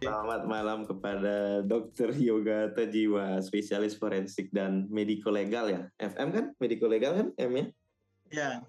Selamat 0.00 0.48
malam 0.48 0.88
kepada 0.88 1.60
Dokter 1.60 2.08
Yoga 2.16 2.72
Tejiwa, 2.72 3.36
spesialis 3.44 3.92
forensik 3.92 4.48
dan 4.48 4.88
mediko 4.88 5.28
legal 5.28 5.68
ya. 5.68 5.92
FM 6.00 6.32
kan? 6.32 6.44
Mediko 6.56 6.88
legal 6.88 7.20
kan 7.20 7.36
M 7.36 7.52
ya? 7.52 7.66
Ya, 8.32 8.64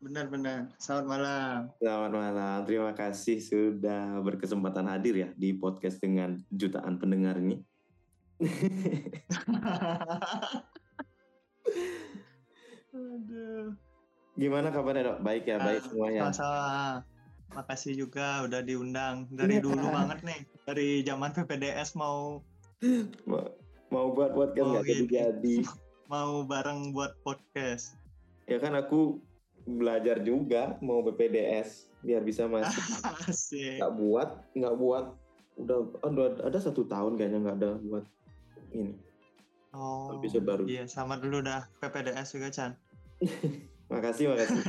benar-benar. 0.00 0.72
Selamat 0.80 1.04
malam. 1.04 1.68
Selamat 1.84 2.12
malam. 2.16 2.64
Terima 2.64 2.96
kasih 2.96 3.44
sudah 3.44 4.24
berkesempatan 4.24 4.88
hadir 4.88 5.20
ya 5.20 5.28
di 5.36 5.52
podcast 5.52 6.00
dengan 6.00 6.40
jutaan 6.48 6.96
pendengar 6.96 7.36
ini. 7.36 7.60
Aduh. 12.96 13.76
Gimana 14.32 14.72
kabarnya 14.72 15.12
dok? 15.12 15.20
Baik 15.20 15.44
ya, 15.44 15.60
baik 15.60 15.84
Ah, 15.84 15.88
semuanya. 15.92 16.32
Sama-sama. 16.32 17.04
Makasih 17.50 17.98
juga 17.98 18.46
udah 18.46 18.62
diundang 18.62 19.26
dari 19.28 19.58
Iya. 19.58 19.64
dulu 19.66 19.86
banget 19.90 20.18
nih. 20.22 20.40
Dari 20.64 20.88
zaman 21.02 21.30
PPDS 21.32 21.94
mau 21.94 22.40
Mau, 23.28 23.44
mau 23.92 24.06
buat 24.10 24.32
podcast 24.32 24.66
nggak 24.70 24.84
gitu. 24.86 24.92
jadi-jadi. 25.04 25.56
mau 26.12 26.42
bareng 26.42 26.90
buat 26.90 27.12
podcast. 27.20 27.94
Ya 28.46 28.56
kan 28.56 28.72
aku 28.74 29.20
belajar 29.68 30.18
juga 30.20 30.80
mau 30.80 31.04
BPDS 31.04 31.92
biar 32.00 32.24
bisa 32.24 32.48
masuk. 32.48 32.80
Nggak 33.78 33.92
buat, 33.94 34.28
nggak 34.56 34.74
buat. 34.74 35.06
Udah, 35.60 35.78
udah 36.00 36.26
ada 36.40 36.56
satu 36.56 36.88
tahun 36.88 37.20
kayaknya 37.20 37.38
nggak 37.44 37.56
ada 37.60 37.70
buat 37.84 38.04
ini. 38.72 38.96
Oh. 39.70 40.16
Bisa 40.18 40.40
baru. 40.40 40.64
Iya, 40.64 40.88
sama 40.88 41.20
dulu 41.20 41.44
dah 41.44 41.68
PPDS 41.78 42.32
juga 42.32 42.48
Chan. 42.48 42.72
Makasih, 43.92 44.30
makasih. 44.32 44.62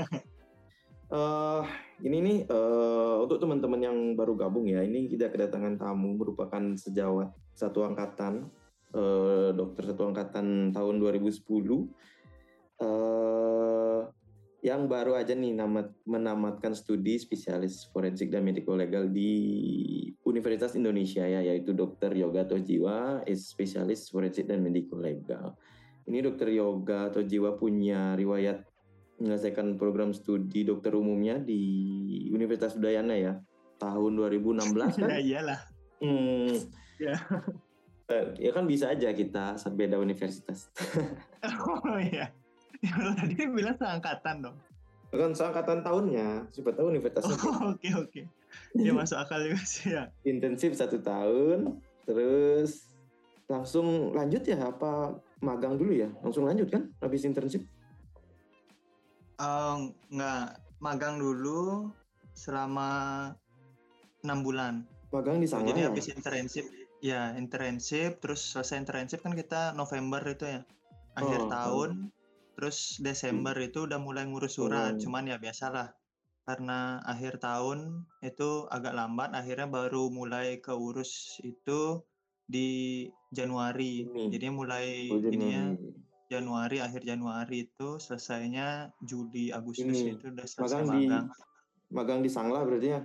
Eh, 1.12 1.64
ini 2.02 2.18
nih 2.22 2.38
eh, 2.50 3.16
untuk 3.22 3.38
teman-teman 3.38 3.82
yang 3.82 3.98
baru 4.18 4.34
gabung 4.34 4.66
ya, 4.66 4.82
ini 4.82 5.06
kita 5.06 5.30
kedatangan 5.30 5.78
tamu 5.78 6.18
merupakan 6.18 6.62
sejawat 6.74 7.30
satu 7.54 7.86
angkatan, 7.86 8.50
eh, 8.94 9.50
dokter 9.54 9.94
satu 9.94 10.10
angkatan 10.10 10.74
tahun 10.74 10.96
2010, 10.98 11.90
eh, 12.82 14.02
yang 14.62 14.86
baru 14.86 15.18
aja 15.18 15.34
nih 15.34 15.58
namat, 15.58 15.90
menamatkan 16.06 16.78
studi 16.78 17.18
spesialis 17.18 17.90
forensik 17.90 18.30
dan 18.30 18.46
mediko 18.46 18.78
legal 18.78 19.10
di 19.10 19.34
Universitas 20.22 20.78
Indonesia 20.78 21.26
ya, 21.26 21.42
yaitu 21.42 21.74
Dokter 21.74 22.14
Yoga 22.14 22.46
Tojiwa, 22.46 23.26
is 23.26 23.50
spesialis 23.50 24.10
forensik 24.14 24.46
dan 24.46 24.62
mediko 24.62 25.02
legal. 25.02 25.58
Ini 26.06 26.22
Dokter 26.26 26.50
Yoga 26.54 27.10
Tojiwa 27.10 27.58
punya 27.58 28.14
riwayat 28.14 28.71
menyelesaikan 29.22 29.78
program 29.78 30.12
studi 30.12 30.66
dokter 30.66 30.92
umumnya 30.92 31.38
di 31.38 31.62
Universitas 32.28 32.74
Udayana 32.74 33.14
ya 33.14 33.38
tahun 33.78 34.18
2016 34.18 34.98
kan? 34.98 35.08
Ya 35.14 35.20
iyalah. 35.22 35.60
Hmm, 36.02 36.50
Ya. 36.98 37.18
eh, 38.08 38.26
ya 38.38 38.52
kan 38.52 38.66
bisa 38.66 38.90
aja 38.90 39.10
kita 39.10 39.56
saat 39.56 39.74
beda 39.74 39.98
universitas. 39.98 40.68
Oh 41.42 41.98
iya. 41.98 42.30
Ya 42.82 42.94
tadi 43.14 43.46
bilang 43.46 43.78
seangkatan 43.78 44.42
dong. 44.42 44.58
kan 45.12 45.34
seangkatan 45.34 45.82
tahunnya, 45.82 46.48
siapa 46.50 46.72
tahu 46.72 46.88
universitasnya 46.90 47.36
Oh, 47.36 47.74
Oke 47.74 47.90
oke. 47.94 48.22
Ya 48.74 48.92
masuk 48.92 49.18
akal 49.18 49.44
juga 49.44 49.60
sih 49.62 49.92
ya. 49.92 50.08
intensif 50.24 50.72
satu 50.72 50.98
tahun, 50.98 51.78
terus 52.06 52.88
langsung 53.46 54.16
lanjut 54.16 54.40
ya 54.42 54.56
apa 54.62 55.18
magang 55.40 55.76
dulu 55.76 55.92
ya? 55.92 56.08
Langsung 56.24 56.48
lanjut 56.48 56.72
kan 56.72 56.88
habis 57.00 57.28
internship? 57.28 57.66
Oh, 59.42 59.90
nggak 60.14 60.62
magang 60.78 61.18
dulu 61.18 61.90
selama 62.38 62.90
enam 64.22 64.40
bulan. 64.46 64.86
Magang 65.10 65.42
di 65.42 65.50
sana 65.50 65.66
Jadi 65.66 65.82
ya? 65.82 65.88
habis 65.90 66.06
internship, 66.14 66.66
ya 67.02 67.34
internship, 67.34 68.22
terus 68.22 68.54
selesai 68.54 68.78
internship 68.86 69.26
kan 69.26 69.34
kita 69.34 69.74
November 69.74 70.22
itu 70.30 70.46
ya, 70.46 70.62
akhir 71.18 71.42
Oh, 71.42 71.50
tahun, 71.50 71.90
terus 72.54 73.02
Desember 73.02 73.58
itu 73.58 73.90
udah 73.90 73.98
mulai 73.98 74.30
ngurus 74.30 74.62
surat. 74.62 74.96
Oh. 74.96 75.00
Cuman 75.02 75.28
ya 75.28 75.42
biasalah, 75.42 75.98
karena 76.46 77.02
akhir 77.04 77.42
tahun 77.42 78.06
itu 78.22 78.70
agak 78.70 78.94
lambat, 78.94 79.34
akhirnya 79.34 79.68
baru 79.68 80.14
mulai 80.14 80.62
keurus 80.62 81.42
itu 81.42 82.06
di 82.46 83.10
Januari. 83.34 84.06
Ini. 84.06 84.30
Jadi 84.30 84.48
mulai 84.54 85.10
Oh, 85.10 85.18
jadi 85.18 85.34
ininya 85.34 85.64
Januari, 86.32 86.80
akhir 86.80 87.04
Januari 87.04 87.68
itu 87.68 88.00
selesainya 88.00 88.96
Juli, 89.02 89.52
Agustus 89.52 89.92
Ini, 89.92 90.16
itu 90.16 90.32
udah 90.32 90.48
selesai 90.48 90.64
magang 90.80 90.88
di 90.88 91.04
magang. 91.04 91.26
magang 91.92 92.20
di 92.22 92.30
Sangla 92.32 92.64
berarti 92.64 92.88
ya? 92.90 93.02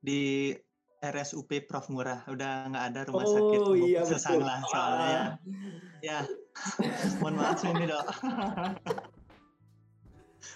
di 0.00 0.52
RSUP 1.00 1.64
Prof 1.64 1.88
Murah 1.88 2.24
udah 2.26 2.52
nggak 2.66 2.84
ada 2.88 3.00
rumah 3.04 3.22
Oh, 3.22 3.28
sakit 3.30 3.60
iya, 3.78 4.00
khusus 4.00 4.16
betul. 4.16 4.24
Sanglah 4.40 4.58
soalnya 4.64 5.04
ya. 5.04 5.20
Ah. 5.20 5.28
Ya, 6.00 6.18
mohon 7.18 7.34
maaf 7.36 7.60
ini 7.60 7.84
dok. 7.84 8.06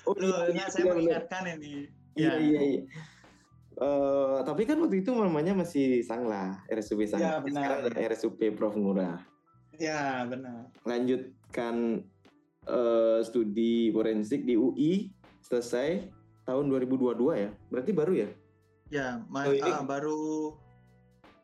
Oh 0.04 0.12
Lu, 0.14 0.24
iya, 0.24 0.52
nggak, 0.52 0.68
saya 0.68 0.76
iya, 0.78 0.84
bener. 0.84 0.96
mengingatkan 0.96 1.42
ini. 1.50 1.74
Iya 2.12 2.28
Ya. 2.28 2.32
iya 2.36 2.60
iya. 2.62 2.82
Eh, 3.78 4.36
tapi 4.42 4.62
kan 4.64 4.76
waktu 4.80 5.00
itu 5.00 5.10
namanya 5.12 5.54
masih 5.54 6.02
Sangla, 6.02 6.64
RSUP 6.66 7.04
Sangla. 7.04 7.28
Ya, 7.28 7.34
benar. 7.38 7.84
Sekarang 7.84 8.08
RSUP 8.10 8.40
Prof 8.52 8.74
Murah. 8.74 9.20
Ya 9.78 10.26
benar. 10.26 10.74
Lanjutkan 10.82 12.02
eh, 12.68 13.18
studi 13.24 13.88
forensik 13.94 14.44
di 14.44 14.58
UI 14.58 15.08
selesai 15.40 16.10
tahun 16.44 16.68
2022 16.68 17.32
ya. 17.38 17.50
Berarti 17.70 17.90
baru 17.94 18.12
ya? 18.12 18.28
Ya, 18.90 19.08
ma- 19.30 19.46
Oh, 19.48 19.54
ini- 19.54 19.64
ah, 19.64 19.80
baru 19.80 20.52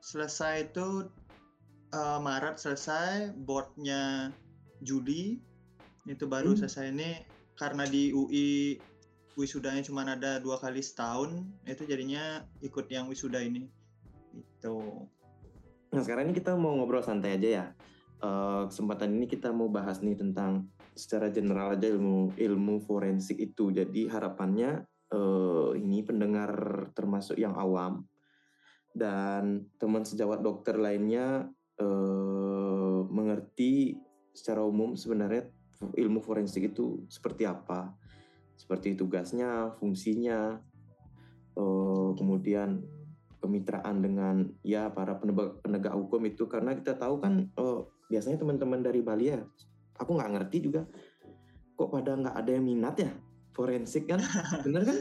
selesai 0.02 0.68
itu 0.68 1.08
eh, 1.94 2.18
Maret 2.20 2.58
selesai, 2.58 3.32
boardnya 3.38 4.34
Juli 4.82 5.38
itu 6.04 6.24
baru 6.26 6.52
Hmm. 6.52 6.60
selesai 6.60 6.90
ini 6.92 7.22
karena 7.54 7.86
di 7.86 8.10
UI 8.10 8.76
wisudanya 9.34 9.80
cuma 9.82 10.02
ada 10.02 10.38
dua 10.38 10.58
kali 10.58 10.82
setahun, 10.82 11.46
itu 11.64 11.86
jadinya 11.86 12.42
ikut 12.60 12.86
yang 12.90 13.06
wisuda 13.06 13.40
ini. 13.40 13.70
Itu. 14.34 15.06
Nah 15.90 16.02
sekarang 16.02 16.28
ini 16.28 16.34
kita 16.34 16.58
mau 16.58 16.74
ngobrol 16.74 17.02
santai 17.02 17.38
aja 17.38 17.48
ya. 17.48 17.66
Eh, 18.24 18.62
kesempatan 18.72 19.20
ini 19.20 19.28
kita 19.28 19.52
mau 19.52 19.68
bahas 19.68 20.00
nih 20.00 20.16
tentang 20.16 20.72
secara 20.96 21.28
general 21.28 21.76
aja 21.76 21.92
ilmu 21.92 22.32
ilmu 22.32 22.80
forensik 22.80 23.36
itu. 23.36 23.68
Jadi 23.68 24.08
harapannya 24.08 24.80
eh, 25.12 25.70
ini 25.76 26.00
pendengar 26.00 26.52
termasuk 26.96 27.36
yang 27.36 27.52
awam 27.52 28.08
dan 28.96 29.68
teman 29.76 30.08
sejawat 30.08 30.40
dokter 30.40 30.80
lainnya 30.80 31.52
eh, 31.76 33.00
mengerti 33.12 34.00
secara 34.32 34.64
umum 34.64 34.96
sebenarnya 34.96 35.44
ilmu 35.92 36.24
forensik 36.24 36.72
itu 36.72 37.04
seperti 37.12 37.44
apa, 37.44 37.92
seperti 38.56 38.96
tugasnya, 38.96 39.76
fungsinya, 39.76 40.56
eh, 41.60 42.08
kemudian 42.16 42.80
kemitraan 43.44 44.00
dengan 44.00 44.48
ya 44.64 44.88
para 44.88 45.20
penegak, 45.20 45.60
penegak 45.60 45.92
hukum 45.92 46.24
itu 46.24 46.48
karena 46.48 46.72
kita 46.72 46.96
tahu 46.96 47.20
kan 47.20 47.52
oh, 47.60 47.92
biasanya 48.08 48.36
teman-teman 48.40 48.80
dari 48.84 49.00
Bali 49.00 49.32
ya 49.32 49.40
aku 49.98 50.10
nggak 50.18 50.30
ngerti 50.38 50.58
juga 50.60 50.82
kok 51.74 51.90
pada 51.90 52.14
nggak 52.14 52.36
ada 52.38 52.50
yang 52.54 52.64
minat 52.66 52.94
ya? 52.98 53.10
Forensik 53.54 54.10
kan? 54.10 54.22
Bener 54.66 54.82
kan? 54.86 54.98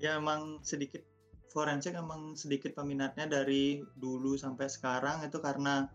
Ya 0.00 0.18
emang 0.18 0.60
sedikit 0.64 1.04
forensik 1.52 1.92
emang 1.92 2.32
sedikit 2.32 2.72
peminatnya 2.72 3.28
dari 3.28 3.84
dulu 4.00 4.40
sampai 4.40 4.66
sekarang 4.72 5.20
itu 5.22 5.36
karena 5.38 5.86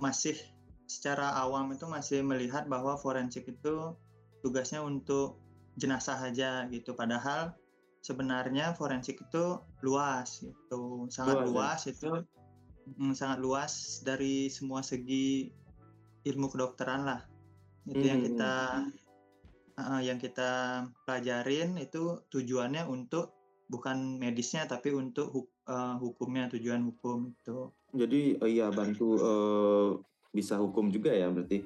masih 0.00 0.34
secara 0.88 1.36
awam 1.36 1.68
itu 1.76 1.84
masih 1.84 2.24
melihat 2.24 2.64
bahwa 2.64 2.96
forensik 2.96 3.44
itu 3.44 3.92
tugasnya 4.40 4.80
untuk 4.80 5.36
jenazah 5.76 6.16
aja 6.16 6.64
gitu. 6.72 6.96
Padahal 6.96 7.52
sebenarnya 8.00 8.72
forensik 8.72 9.20
itu 9.20 9.60
luas 9.84 10.40
gitu 10.40 11.06
sangat 11.12 11.44
Luas, 11.44 11.52
luas, 11.52 11.80
ya? 11.84 11.92
itu 11.92 12.10
mm, 12.96 13.12
sangat 13.12 13.38
luas 13.42 14.00
dari 14.00 14.48
semua 14.48 14.80
segi 14.80 15.52
ilmu 16.24 16.48
kedokteran 16.48 17.04
lah. 17.04 17.20
Itu 17.88 18.04
yang 18.04 18.20
Hmm. 18.20 18.28
kita 18.32 18.54
uh, 19.78 20.00
yang 20.02 20.18
kita 20.20 20.84
pelajarin 21.04 21.76
itu 21.80 22.24
tujuannya 22.28 22.84
untuk 22.88 23.36
bukan 23.68 24.16
medisnya 24.16 24.64
tapi 24.64 24.96
untuk 24.96 25.28
hu- 25.28 25.52
uh, 25.68 26.00
hukumnya 26.00 26.48
tujuan 26.48 26.88
hukum 26.88 27.32
itu. 27.36 27.68
Jadi 27.92 28.36
oh 28.40 28.48
iya 28.48 28.68
bantu 28.68 29.16
eh, 29.16 29.88
bisa 30.32 30.60
hukum 30.60 30.92
juga 30.92 31.12
ya 31.12 31.32
berarti. 31.32 31.64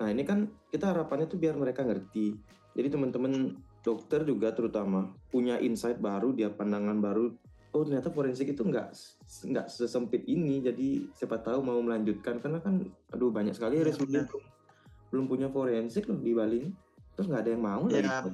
Nah 0.00 0.08
ini 0.08 0.24
kan 0.24 0.48
kita 0.72 0.92
harapannya 0.92 1.28
tuh 1.28 1.36
biar 1.36 1.56
mereka 1.56 1.84
ngerti. 1.84 2.32
Jadi 2.74 2.88
teman-teman 2.88 3.52
dokter 3.84 4.24
juga 4.24 4.56
terutama 4.56 5.12
punya 5.28 5.60
insight 5.60 6.00
baru 6.00 6.32
dia 6.32 6.48
pandangan 6.48 6.96
baru 6.98 7.36
oh 7.74 7.82
ternyata 7.82 8.08
forensik 8.08 8.48
itu 8.48 8.62
nggak 8.62 8.94
nggak 9.44 9.66
sesempit 9.66 10.22
ini 10.24 10.62
jadi 10.62 11.10
siapa 11.12 11.38
tahu 11.38 11.60
mau 11.60 11.78
melanjutkan 11.78 12.38
karena 12.38 12.58
kan 12.58 12.80
aduh 13.10 13.28
banyak 13.28 13.52
sekali 13.52 13.76
Ya, 13.76 13.90
benar. 13.90 14.24
belum, 14.24 14.26
belum 15.10 15.24
punya 15.26 15.48
forensik 15.48 16.06
loh 16.06 16.16
di 16.16 16.32
Bali 16.32 16.62
terus 17.12 17.26
nggak 17.26 17.42
ada 17.42 17.50
yang 17.50 17.62
mau 17.62 17.82
Ya, 17.86 18.00
lagi 18.00 18.30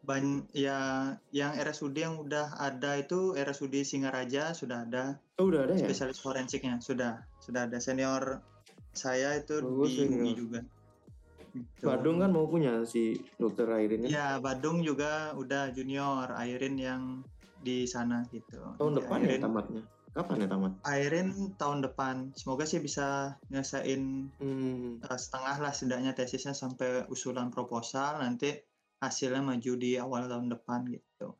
ban 0.00 0.24
ya 0.50 0.78
yang 1.30 1.52
RSUD 1.52 1.92
yang 1.92 2.16
udah 2.16 2.56
ada 2.56 2.96
itu 2.96 3.36
RSUD 3.36 3.84
Singaraja 3.84 4.56
sudah 4.56 4.82
ada 4.82 5.20
Oh, 5.36 5.46
udah 5.46 5.68
ada 5.68 5.74
ya? 5.74 5.84
spesialis 5.84 6.16
forensiknya 6.18 6.80
sudah 6.80 7.20
sudah 7.38 7.68
ada 7.68 7.76
senior 7.76 8.40
saya 8.90 9.36
itu 9.36 9.60
Oh, 9.60 9.84
di 9.84 9.94
senior. 10.00 10.18
UI 10.18 10.32
juga. 10.32 10.60
Gitu. 11.48 11.84
Badung 11.84 12.18
kan 12.18 12.30
mau 12.30 12.44
punya 12.44 12.82
si 12.84 13.14
dokter 13.36 13.68
Airin 13.68 14.04
ya? 14.04 14.08
Ya 14.08 14.28
Badung 14.38 14.80
juga 14.80 15.34
udah 15.34 15.70
junior 15.70 16.32
Airin 16.32 16.74
yang 16.74 17.02
di 17.68 17.84
sana 17.84 18.24
gitu. 18.32 18.56
Tahun 18.80 18.92
Jadi 18.96 18.98
depan 19.04 19.18
ya 19.20 19.28
Airin, 19.28 19.42
tamatnya? 19.44 19.82
Kapan 20.16 20.36
ya 20.40 20.48
tamat? 20.48 20.72
Airin 20.88 21.28
tahun 21.60 21.78
depan. 21.84 22.16
Semoga 22.32 22.64
sih 22.64 22.80
bisa 22.80 23.36
nyelesain 23.52 24.32
Hmm. 24.40 25.04
eh, 25.04 25.18
setengah 25.20 25.56
lah 25.60 25.72
setidaknya 25.76 26.16
tesisnya 26.16 26.56
sampai 26.56 27.04
usulan 27.12 27.52
proposal 27.52 28.24
nanti 28.24 28.56
hasilnya 29.04 29.44
maju 29.44 29.72
di 29.76 30.00
awal 30.00 30.26
tahun 30.26 30.48
depan 30.48 30.88
gitu. 30.88 31.36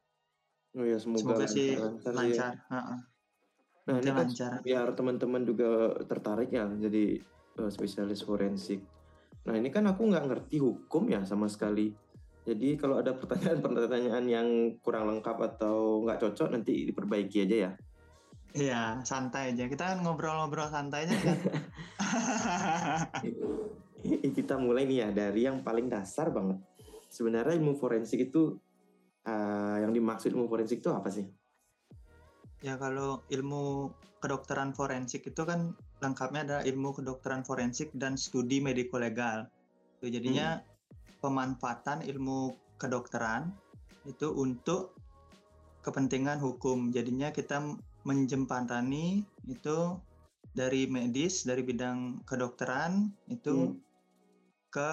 Oh 0.76 0.84
ya 0.84 1.00
semoga, 1.00 1.42
Semoga 1.42 1.46
sih 1.48 1.74
lancar, 1.74 2.12
ya. 2.12 2.18
lancar. 2.20 2.52
Ha-ha. 2.70 2.96
Nah 3.88 3.94
ini 3.98 4.10
kan 4.12 4.28
lancar. 4.28 4.52
biar 4.60 4.88
teman-teman 4.92 5.42
juga 5.48 5.96
tertarik 6.04 6.52
ya 6.52 6.68
jadi 6.76 7.18
eh, 7.58 7.70
spesialis 7.72 8.20
forensik. 8.20 8.84
Nah 9.48 9.56
ini 9.56 9.72
kan 9.72 9.88
aku 9.88 10.12
nggak 10.12 10.24
ngerti 10.28 10.60
hukum 10.60 11.08
ya 11.08 11.24
sama 11.24 11.48
sekali. 11.48 11.96
Jadi 12.48 12.80
kalau 12.80 12.96
ada 12.96 13.12
pertanyaan-pertanyaan 13.12 14.24
yang 14.40 14.48
kurang 14.80 15.12
lengkap 15.12 15.36
atau 15.36 16.00
nggak 16.08 16.20
cocok 16.24 16.48
nanti 16.56 16.88
diperbaiki 16.88 17.44
aja 17.44 17.56
ya. 17.68 17.72
Iya, 18.56 18.82
santai 19.04 19.52
aja. 19.52 19.68
Kita 19.68 19.92
kan 19.92 19.98
ngobrol-ngobrol 20.00 20.72
santai 20.72 21.04
aja 21.04 21.16
kan. 21.20 21.38
Kita 24.38 24.56
mulai 24.56 24.88
nih 24.88 25.04
ya 25.04 25.08
dari 25.12 25.44
yang 25.44 25.60
paling 25.60 25.92
dasar 25.92 26.32
banget. 26.32 26.56
Sebenarnya 27.12 27.60
ilmu 27.60 27.76
forensik 27.76 28.32
itu 28.32 28.56
eh, 29.28 29.76
yang 29.84 29.92
dimaksud 29.92 30.32
ilmu 30.32 30.48
forensik 30.48 30.80
itu 30.80 30.88
apa 30.88 31.12
sih? 31.12 31.28
Ya 32.64 32.80
kalau 32.80 33.22
ilmu 33.28 33.92
kedokteran 34.18 34.72
forensik 34.74 35.28
itu 35.28 35.42
kan 35.44 35.76
lengkapnya 36.00 36.40
ada 36.42 36.58
ilmu 36.66 36.96
kedokteran 36.96 37.44
forensik 37.44 37.92
dan 37.94 38.16
studi 38.16 38.64
mediko-legal. 38.64 39.46
Itu 40.00 40.10
jadinya 40.10 40.62
pemanfaatan 41.18 42.06
ilmu 42.06 42.52
kedokteran 42.78 43.50
itu 44.06 44.30
untuk 44.30 44.94
kepentingan 45.82 46.38
hukum. 46.38 46.90
Jadinya 46.90 47.30
kita 47.30 47.60
menjembatani 48.02 49.22
itu 49.46 49.78
dari 50.52 50.88
medis, 50.88 51.44
dari 51.44 51.62
bidang 51.62 52.22
kedokteran 52.24 53.12
itu 53.28 53.74
Hmm. 53.74 53.76
ke 54.68 54.92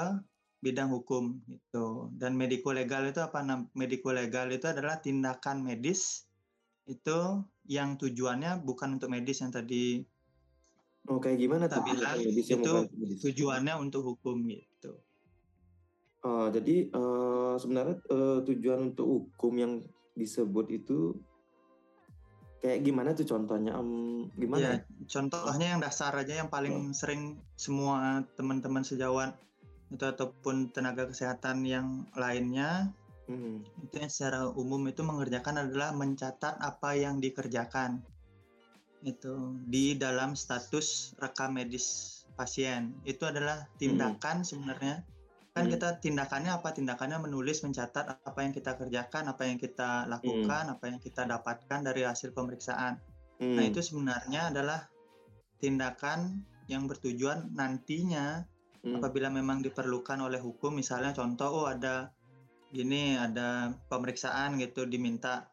bidang 0.61 0.89
hukum 0.89 1.41
gitu. 1.45 2.09
Dan 2.15 2.33
mediko-legal 2.33 3.05
itu 3.05 3.21
apa? 3.21 3.45
Nah, 3.45 3.69
mediko-legal 3.77 4.49
itu 4.49 4.65
adalah 4.65 4.97
tindakan 4.97 5.61
medis 5.61 6.25
itu 6.85 7.41
yang 7.65 7.97
tujuannya 7.97 8.61
bukan 8.61 8.97
untuk 8.97 9.09
medis 9.09 9.41
yang 9.41 9.49
tadi 9.49 10.05
Oh 11.05 11.21
kayak 11.21 11.37
gimana 11.37 11.69
Kita 11.69 11.81
tuh? 11.81 11.85
bilang 11.85 12.17
Medis 12.17 12.45
yang 12.49 12.61
itu 12.65 12.73
medis? 12.97 13.17
tujuannya 13.21 13.73
untuk 13.77 14.01
hukum 14.09 14.41
gitu. 14.49 14.65
Oh, 16.25 16.49
jadi 16.49 16.89
eh, 16.89 17.53
sebenarnya 17.61 18.01
eh, 18.09 18.39
tujuan 18.49 18.79
untuk 18.93 19.05
hukum 19.05 19.53
yang 19.61 19.73
disebut 20.17 20.73
itu 20.73 21.13
kayak 22.65 22.81
gimana 22.81 23.13
tuh 23.13 23.29
contohnya? 23.29 23.77
Ya, 23.77 23.85
gimana? 24.33 24.81
contohnya 25.05 25.77
yang 25.77 25.81
dasar 25.85 26.17
aja 26.17 26.41
yang 26.41 26.49
paling 26.49 26.97
sering 26.97 27.37
semua 27.53 28.25
teman-teman 28.33 28.81
sejawat 28.81 29.37
itu 29.93 30.01
ataupun 30.01 30.73
tenaga 30.73 31.05
kesehatan 31.05 31.61
yang 31.61 32.09
lainnya 32.17 32.89
Hmm. 33.25 33.65
itu 33.81 33.95
yang 33.97 34.11
secara 34.13 34.53
umum 34.53 34.85
itu 34.85 35.01
mengerjakan 35.01 35.65
adalah 35.65 35.97
mencatat 35.97 36.61
apa 36.61 36.93
yang 36.93 37.17
dikerjakan 37.17 38.05
itu 39.01 39.57
di 39.65 39.97
dalam 39.97 40.37
status 40.37 41.17
rekam 41.17 41.57
medis 41.57 42.21
pasien 42.37 42.93
itu 43.01 43.25
adalah 43.25 43.65
tindakan 43.81 44.45
sebenarnya 44.45 45.01
kan 45.55 45.71
Hmm. 45.71 45.71
kita 45.71 46.03
tindakannya 46.03 46.51
apa 46.51 46.75
tindakannya 46.75 47.31
menulis 47.31 47.63
mencatat 47.63 48.27
apa 48.27 48.39
yang 48.43 48.51
kita 48.51 48.75
kerjakan 48.75 49.31
apa 49.31 49.47
yang 49.47 49.55
kita 49.55 50.03
lakukan 50.03 50.67
apa 50.67 50.83
yang 50.91 50.99
kita 50.99 51.23
dapatkan 51.23 51.79
dari 51.79 52.03
hasil 52.03 52.35
pemeriksaan 52.35 52.99
Hmm. 53.39 53.55
nah 53.55 53.63
itu 53.63 53.79
sebenarnya 53.79 54.51
adalah 54.51 54.83
tindakan 55.63 56.43
yang 56.67 56.91
bertujuan 56.91 57.55
nantinya 57.55 58.43
Hmm. 58.83 58.99
apabila 58.99 59.31
memang 59.31 59.63
diperlukan 59.63 60.19
oleh 60.19 60.43
hukum 60.43 60.75
misalnya 60.75 61.15
contoh 61.15 61.63
oh 61.63 61.67
ada 61.71 62.11
gini 62.75 63.15
ada 63.15 63.71
pemeriksaan 63.87 64.59
gitu 64.59 64.83
diminta 64.83 65.47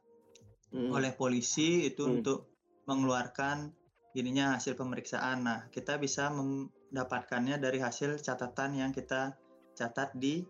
Hmm. 0.74 0.90
oleh 0.90 1.14
polisi 1.14 1.86
itu 1.86 2.02
Hmm. 2.02 2.18
untuk 2.18 2.50
mengeluarkan 2.90 3.70
ininya 4.18 4.58
hasil 4.58 4.74
pemeriksaan 4.74 5.46
nah 5.46 5.70
kita 5.70 5.94
bisa 6.02 6.26
mendapatkannya 6.34 7.62
dari 7.62 7.78
hasil 7.78 8.18
catatan 8.18 8.82
yang 8.82 8.90
kita 8.90 9.38
catat 9.82 10.14
di 10.14 10.46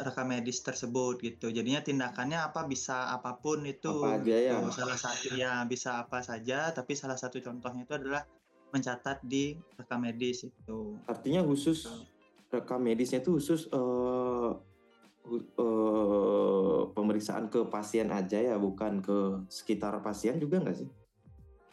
rekam 0.00 0.24
medis 0.24 0.64
tersebut 0.64 1.20
gitu 1.20 1.52
jadinya 1.52 1.84
tindakannya 1.84 2.40
apa 2.40 2.64
bisa 2.64 3.12
apa 3.12 3.36
pun 3.36 3.68
itu 3.68 3.92
Apa 3.92 4.24
aja 4.24 4.36
ya? 4.40 4.56
gitu. 4.56 4.72
salah 4.72 4.96
satu 4.96 5.36
ya 5.36 5.62
bisa 5.68 6.00
apa 6.00 6.24
saja 6.24 6.72
tapi 6.72 6.96
salah 6.96 7.20
satu 7.20 7.44
contohnya 7.44 7.84
itu 7.84 7.92
adalah 7.92 8.24
mencatat 8.72 9.20
di 9.20 9.52
rekam 9.76 10.00
medis 10.00 10.48
itu 10.48 10.96
Artinya 11.04 11.44
khusus 11.44 11.84
rekam 12.48 12.80
medisnya 12.80 13.20
itu 13.20 13.36
khusus 13.36 13.68
hu- 15.22 15.44
eh, 15.44 16.80
pemeriksaan 16.92 17.46
ke 17.52 17.64
pasien 17.68 18.10
aja 18.10 18.38
ya, 18.40 18.56
bukan 18.58 18.98
ke 19.00 19.46
sekitar 19.48 20.02
pasien 20.02 20.36
juga 20.36 20.58
nggak 20.60 20.76
sih? 20.76 20.88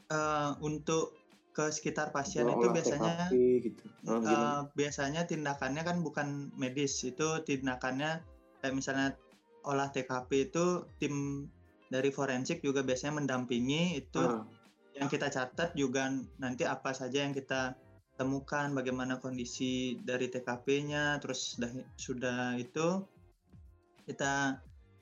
Eh, 0.09 0.49
untuk 0.61 1.17
ke 1.49 1.65
sekitar 1.73 2.13
pasien 2.13 2.45
Olah 2.45 2.55
itu 2.55 2.67
biasanya 2.71 3.15
TKP 3.27 3.35
gitu. 3.65 3.83
Gimana? 4.05 4.29
eh, 4.29 4.61
biasanya 4.77 5.21
tindakannya 5.25 5.83
kan 5.83 5.97
bukan 6.05 6.27
medis 6.55 7.01
itu 7.03 7.41
tindakannya 7.43 8.21
kayak 8.61 8.75
misalnya 8.75 9.17
olah 9.65 9.89
TKP 9.91 10.53
itu 10.53 10.87
tim 11.01 11.47
dari 11.89 12.13
forensik 12.13 12.61
juga 12.61 12.85
biasanya 12.85 13.19
mendampingi 13.19 13.97
itu 13.97 14.21
Ah, 14.21 14.45
yang 14.95 15.09
kita 15.09 15.31
catat 15.31 15.73
juga 15.73 16.11
nanti 16.37 16.67
apa 16.67 16.91
saja 16.93 17.23
yang 17.25 17.33
kita 17.33 17.75
temukan 18.19 18.67
bagaimana 18.75 19.17
kondisi 19.23 19.95
dari 20.03 20.27
TKP-nya 20.27 21.23
terus 21.23 21.55
sudah 21.55 21.71
sudah 21.95 22.39
itu 22.59 23.07
kita 24.03 24.59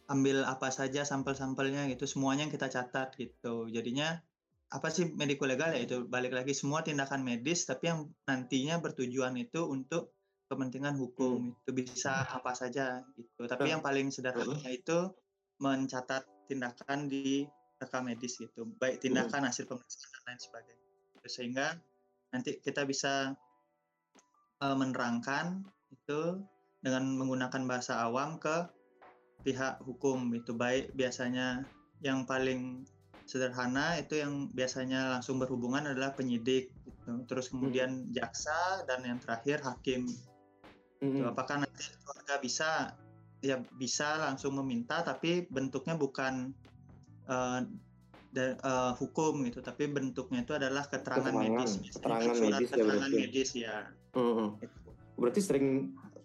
ambil 0.07 0.45
apa 0.45 0.69
saja 0.69 1.01
sampel-sampelnya 1.01 1.89
gitu 1.89 2.05
semuanya 2.05 2.45
yang 2.45 2.53
kita 2.53 2.69
catat 2.69 3.17
gitu 3.17 3.67
jadinya 3.73 4.21
apa 4.67 4.87
sih 4.91 5.07
medico 5.15 5.47
legal 5.47 5.71
ya? 5.71 5.79
Itu 5.83 6.07
balik 6.07 6.35
lagi 6.35 6.51
semua 6.51 6.83
tindakan 6.83 7.23
medis 7.23 7.63
tapi 7.63 7.87
yang 7.87 8.07
nantinya 8.27 8.83
bertujuan 8.83 9.35
itu 9.39 9.63
untuk 9.63 10.15
kepentingan 10.51 10.95
hukum. 10.99 11.55
Itu 11.63 11.71
bisa 11.71 12.27
apa 12.27 12.51
saja 12.51 13.03
gitu. 13.15 13.47
Tapi 13.47 13.67
Nah, 13.67 13.71
yang 13.79 13.83
paling 13.83 14.11
sederhana 14.11 14.67
itu 14.67 15.11
mencatat 15.63 16.23
tindakan 16.51 17.07
di 17.07 17.47
rekam 17.79 18.07
medis 18.07 18.35
gitu. 18.39 18.67
Baik 18.79 18.99
tindakan 18.99 19.47
hasil 19.47 19.67
pemeriksaan 19.67 20.11
dan 20.11 20.23
lain 20.27 20.39
sebagainya. 20.39 20.85
Sehingga 21.27 21.67
nanti 22.35 22.59
kita 22.59 22.83
bisa 22.83 23.35
eh, 24.63 24.75
menerangkan 24.75 25.63
itu 25.91 26.43
dengan 26.83 27.03
menggunakan 27.15 27.63
bahasa 27.67 28.03
awam 28.03 28.39
ke 28.39 28.67
pihak 29.43 29.79
hukum 29.83 30.27
itu 30.35 30.51
baik 30.51 30.91
biasanya 30.97 31.63
yang 32.03 32.27
paling 32.27 32.83
sederhana 33.27 33.99
itu 33.99 34.17
yang 34.17 34.47
biasanya 34.55 35.19
langsung 35.19 35.37
berhubungan 35.37 35.91
adalah 35.91 36.15
penyidik 36.15 36.71
gitu. 36.87 37.11
terus 37.27 37.51
kemudian 37.51 38.07
jaksa 38.15 38.87
dan 38.87 39.03
yang 39.03 39.19
terakhir 39.19 39.59
hakim 39.61 40.07
hmm. 41.03 41.11
Gitu. 41.11 41.23
apakah 41.27 41.61
nanti 41.61 41.91
keluarga 42.01 42.35
bisa 42.39 42.69
ya 43.43 43.61
bisa 43.77 44.17
langsung 44.17 44.57
meminta 44.57 45.05
tapi 45.05 45.45
bentuknya 45.51 45.93
bukan 45.93 46.55
da- 48.31 48.57
eh, 48.57 48.93
hukum 48.97 49.43
gitu 49.47 49.59
tapi 49.59 49.91
bentuknya 49.91 50.47
itu 50.47 50.53
adalah 50.55 50.87
keterangan, 50.87 51.31
Keterangan, 51.33 51.59
medis 51.59 51.71
keterangan 51.91 52.33
surat 52.33 52.39
medis 52.39 52.69
ya 52.69 52.73
keterangan 52.73 53.09
berarti. 53.11 53.19
medis 53.19 53.49
ya. 53.53 53.77
Gitu. 53.91 54.25
Berarti 55.17 55.39
sering 55.41 55.65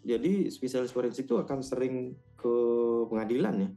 jadi 0.02 0.32
spesialis 0.50 0.92
forensik 0.92 1.25
itu 1.30 1.38
akan 1.38 1.59
sering 1.62 2.12
ke 2.37 2.54
pengadilan 3.09 3.54
ya? 3.66 3.68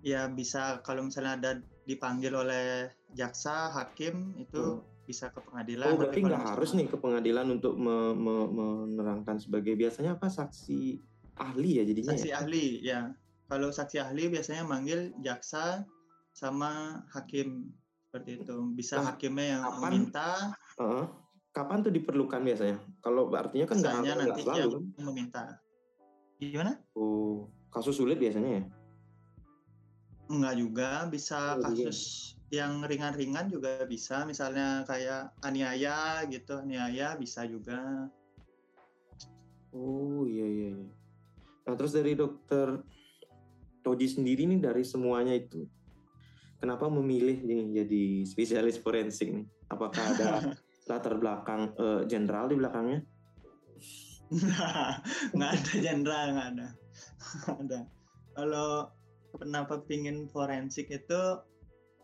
Ya 0.00 0.28
bisa 0.28 0.80
kalau 0.80 1.04
misalnya 1.04 1.36
ada 1.36 1.50
dipanggil 1.84 2.32
oleh 2.32 2.88
jaksa 3.12 3.68
hakim 3.70 4.32
itu 4.36 4.80
bisa 5.04 5.28
ke 5.28 5.42
pengadilan 5.42 5.90
Oh 5.90 5.98
berarti 5.98 6.20
nggak 6.22 6.44
harus 6.54 6.70
nih 6.72 6.86
ke 6.86 6.96
pengadilan 6.96 7.46
untuk 7.50 7.74
me- 7.74 8.14
me- 8.14 8.50
menerangkan 8.50 9.42
sebagai 9.42 9.74
biasanya 9.74 10.14
apa 10.14 10.30
saksi 10.30 11.02
ahli 11.36 11.70
ya 11.80 11.84
jadinya 11.84 12.14
saksi 12.14 12.30
ya? 12.30 12.36
ahli 12.40 12.64
ya 12.80 13.00
kalau 13.50 13.74
saksi 13.74 13.98
ahli 13.98 14.30
biasanya 14.30 14.62
manggil 14.62 15.10
jaksa 15.18 15.82
sama 16.30 17.02
hakim 17.10 17.74
seperti 18.06 18.38
itu 18.46 18.56
bisa 18.70 19.02
Nah, 19.02 19.14
hakimnya 19.14 19.46
yang 19.58 19.62
kapan- 19.66 19.82
meminta 19.82 20.28
Heeh. 20.78 21.06
Kapan 21.50 21.82
tuh 21.82 21.90
diperlukan 21.90 22.46
biasanya? 22.46 22.78
Kalau 23.02 23.26
artinya 23.34 23.66
kan 23.66 23.82
nggak 23.82 23.90
nanti 24.06 24.40
selalu 24.46 24.62
yang 24.62 24.70
kan? 24.70 24.82
meminta 25.02 25.42
gimana 26.38 26.72
Oh 26.94 27.50
kasus 27.74 27.98
sulit 27.98 28.22
biasanya 28.22 28.62
ya? 28.62 28.64
Enggak 30.30 30.54
juga, 30.62 30.90
bisa 31.10 31.58
Oh, 31.58 31.74
iya. 31.74 31.90
kasus 31.90 32.00
yang 32.50 32.82
ringan-ringan 32.86 33.50
juga 33.50 33.82
bisa, 33.86 34.22
misalnya 34.26 34.86
kayak 34.86 35.34
aniaya 35.42 36.22
gitu, 36.30 36.62
aniaya 36.62 37.18
bisa 37.18 37.46
juga. 37.46 38.10
Oh 39.70 40.26
iya 40.26 40.46
iya 40.46 40.70
iya. 40.74 40.90
Nah 41.66 41.74
terus 41.78 41.94
dari 41.94 42.18
dokter 42.18 42.82
Toji 43.80 44.06
sendiri 44.06 44.44
nih 44.44 44.60
dari 44.60 44.84
semuanya 44.84 45.32
itu, 45.32 45.64
kenapa 46.60 46.90
memilih 46.90 47.40
nih 47.40 47.62
jadi 47.82 48.04
spesialis 48.28 48.76
forensik 48.76 49.30
nih? 49.32 49.46
Apakah 49.70 50.04
ada 50.14 50.26
latar 50.90 51.14
belakang 51.16 51.70
eh, 51.78 52.02
jenderal 52.10 52.50
di 52.50 52.56
belakangnya? 52.60 53.00
nggak 55.34 55.50
ada 55.58 55.72
jenderal, 55.80 56.26
nggak 56.34 56.48
ada. 56.54 56.68
Nggak 57.46 57.58
ada. 57.66 57.80
Kalau 58.36 58.70
kenapa 59.36 59.82
pingin 59.86 60.26
forensik 60.30 60.90
itu 60.90 61.22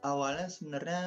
awalnya 0.04 0.46
sebenarnya 0.46 1.02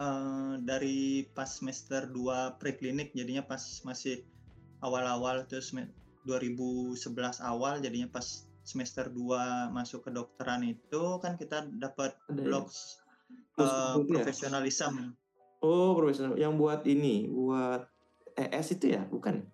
eh, 0.00 0.54
dari 0.64 1.28
pas 1.32 1.48
semester 1.48 2.08
2 2.10 2.60
preklinik 2.60 3.14
jadinya 3.16 3.46
pas 3.46 3.62
masih 3.86 4.24
awal-awal 4.84 5.44
terus 5.48 5.72
2011 6.28 6.96
awal 7.40 7.80
jadinya 7.80 8.08
pas 8.12 8.44
semester 8.64 9.08
2 9.08 9.72
masuk 9.72 10.08
ke 10.08 10.10
dokteran 10.12 10.60
itu 10.64 11.16
kan 11.24 11.40
kita 11.40 11.64
dapat 11.80 12.16
Ada 12.28 12.40
ya? 12.40 12.46
blok 12.48 12.66
Terus 13.56 13.72
eh, 13.72 13.94
itu 13.96 14.12
ya? 14.12 14.14
profesionalism 14.20 15.16
Oh 15.60 15.92
profesional 15.92 16.40
yang 16.40 16.56
buat 16.56 16.88
ini, 16.88 17.28
buat 17.28 17.84
ES 18.32 18.80
itu 18.80 18.96
ya, 18.96 19.04
bukan? 19.04 19.44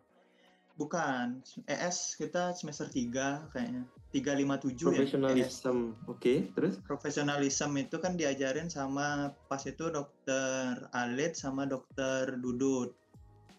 Bukan 0.77 1.41
ES 1.65 2.21
kita 2.21 2.53
semester 2.53 2.85
3 2.89 3.49
kayaknya 3.53 3.85
357 4.13 4.17
ya 4.17 4.29
ES. 4.53 4.81
Profesionalism, 4.85 5.77
oke. 6.09 6.35
Terus? 6.53 6.75
profesionalism 6.85 7.71
itu 7.81 7.97
kan 7.97 8.13
diajarin 8.17 8.69
sama 8.69 9.33
pas 9.49 9.61
itu 9.65 9.89
dokter 9.89 10.89
Alit 10.93 11.37
sama 11.37 11.65
dokter 11.65 12.37
Dudut 12.37 12.93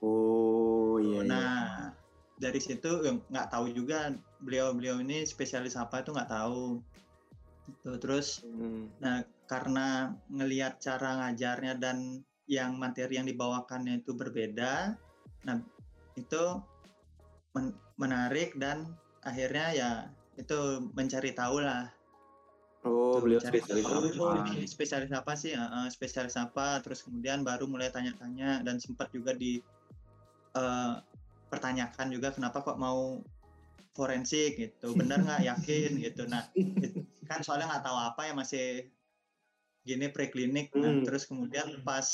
Oh 0.02 1.02
iya. 1.02 1.26
iya. 1.26 1.30
Nah, 1.30 1.62
dari 2.38 2.62
situ 2.62 3.02
ya 3.02 3.18
nggak 3.18 3.50
tahu 3.50 3.74
juga 3.74 4.14
beliau-beliau 4.46 5.02
ini 5.02 5.26
spesialis 5.26 5.74
apa 5.74 6.06
itu 6.06 6.14
nggak 6.14 6.30
tahu. 6.30 6.78
Gitu. 7.68 7.92
Terus, 8.00 8.46
Hmm. 8.46 8.94
nah 9.02 9.26
karena 9.50 10.14
ngelihat 10.30 10.78
cara 10.78 11.26
ngajarnya 11.26 11.80
dan 11.82 12.22
yang 12.48 12.80
materi 12.80 13.20
yang 13.20 13.28
dibawakannya 13.28 14.00
itu 14.06 14.16
berbeda, 14.16 14.96
nah 15.44 15.58
itu 16.16 16.44
men- 17.58 17.78
menarik 17.98 18.54
dan 18.62 18.86
akhirnya 19.26 19.74
ya 19.74 19.92
itu 20.38 20.86
mencari 20.94 21.34
tahu 21.34 21.66
lah. 21.66 21.90
Oh 22.86 23.18
beliau 23.20 23.42
spesialis 23.42 23.84
tahu, 23.84 24.06
apa? 24.14 24.22
oh, 24.22 24.34
ini 24.54 24.64
spesialis 24.70 25.12
apa 25.12 25.34
sih? 25.34 25.58
Heeh, 25.58 25.86
spesialis 25.90 26.38
apa? 26.38 26.78
Terus 26.86 27.02
kemudian 27.02 27.42
baru 27.42 27.66
mulai 27.66 27.90
tanya-tanya 27.90 28.62
dan 28.62 28.78
sempat 28.78 29.10
juga 29.10 29.34
di 29.34 29.58
eh, 30.54 30.94
pertanyakan 31.50 32.08
juga 32.14 32.32
kenapa 32.32 32.62
kok 32.62 32.78
mau 32.78 33.20
forensik 33.98 34.62
gitu 34.62 34.94
benar 34.94 35.26
nggak 35.26 35.42
yakin 35.58 35.98
gitu 35.98 36.30
nah 36.30 36.46
kan 37.26 37.42
soalnya 37.42 37.66
nggak 37.66 37.86
tahu 37.90 37.98
apa 37.98 38.22
ya 38.30 38.34
masih 38.38 38.68
gini 39.82 40.12
preklinik 40.14 40.70
nah 40.78 40.94
Hmm. 40.94 41.02
terus 41.02 41.26
kemudian 41.26 41.82
pas 41.82 42.06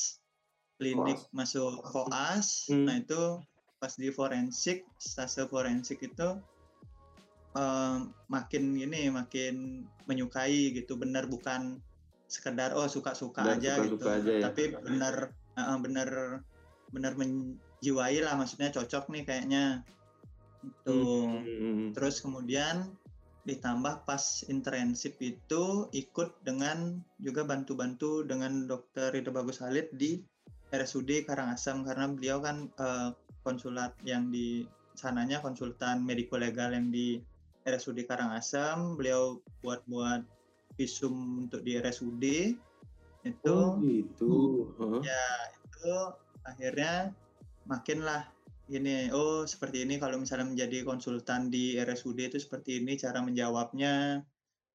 klinik 0.79 1.19
masuk 1.35 1.83
koas 1.83 2.71
Hmm. 2.71 2.87
nah 2.87 2.95
itu 2.95 3.21
pas 3.83 3.91
di 3.99 4.07
forensik 4.15 4.87
stase 4.95 5.43
forensik 5.51 5.99
itu 5.99 6.39
eh, 7.59 7.97
makin 8.31 8.63
ini 8.79 9.11
makin 9.11 9.83
menyukai 10.07 10.71
gitu. 10.71 10.95
Benar 10.95 11.27
bukan 11.27 11.83
sekedar 12.31 12.71
oh 12.79 12.87
suka-suka 12.87 13.43
aja 13.43 13.83
gitu. 13.83 13.99
aja 14.07 14.31
ya. 14.39 14.41
tapi 14.47 14.71
benar 14.71 15.35
benar 15.83 16.09
benar 16.89 17.13
menjiwai 17.13 18.23
lah 18.23 18.39
maksudnya 18.39 18.71
cocok 18.71 19.11
nih 19.11 19.23
kayaknya. 19.27 19.83
Itu 20.63 21.27
Hmm. 21.27 21.91
terus 21.91 22.23
kemudian 22.23 22.95
ditambah 23.43 24.07
pas 24.07 24.47
internship 24.47 25.19
itu 25.19 25.91
ikut 25.91 26.39
dengan 26.47 27.03
juga 27.19 27.43
bantu-bantu 27.43 28.23
dengan 28.23 28.63
dokter 28.63 29.11
Ridho 29.11 29.35
Bagus 29.35 29.59
Halid 29.59 29.91
di 29.91 30.23
RSUD 30.71 31.27
Karangasem. 31.27 31.83
Karena 31.83 32.07
beliau 32.07 32.39
kan 32.39 32.71
eh, 32.71 33.11
konsulat 33.43 33.93
yang 34.07 34.31
di 34.31 34.65
sananya 34.95 35.43
konsultan 35.43 36.01
mediko 36.05 36.39
legal 36.39 36.71
yang 36.73 36.89
di 36.89 37.19
RSUD 37.63 38.03
Karangasem 38.07 38.99
beliau 38.99 39.39
buat-buat 39.63 40.23
visum 40.75 41.45
untuk 41.47 41.61
di 41.63 41.77
RSUD 41.79 42.23
itu 43.23 43.55
Oh 43.55 43.79
gitu. 43.79 44.33
Hah? 44.79 44.99
ya 44.99 45.25
itu 45.63 45.93
akhirnya 46.43 47.15
makinlah 47.63 48.27
ini 48.67 49.11
oh 49.11 49.43
seperti 49.47 49.83
ini 49.87 49.99
kalau 49.99 50.19
misalnya 50.19 50.47
menjadi 50.47 50.83
konsultan 50.83 51.47
di 51.51 51.79
RSUD 51.79 52.19
itu 52.31 52.39
seperti 52.39 52.83
ini 52.83 52.99
cara 52.99 53.23
menjawabnya 53.23 54.23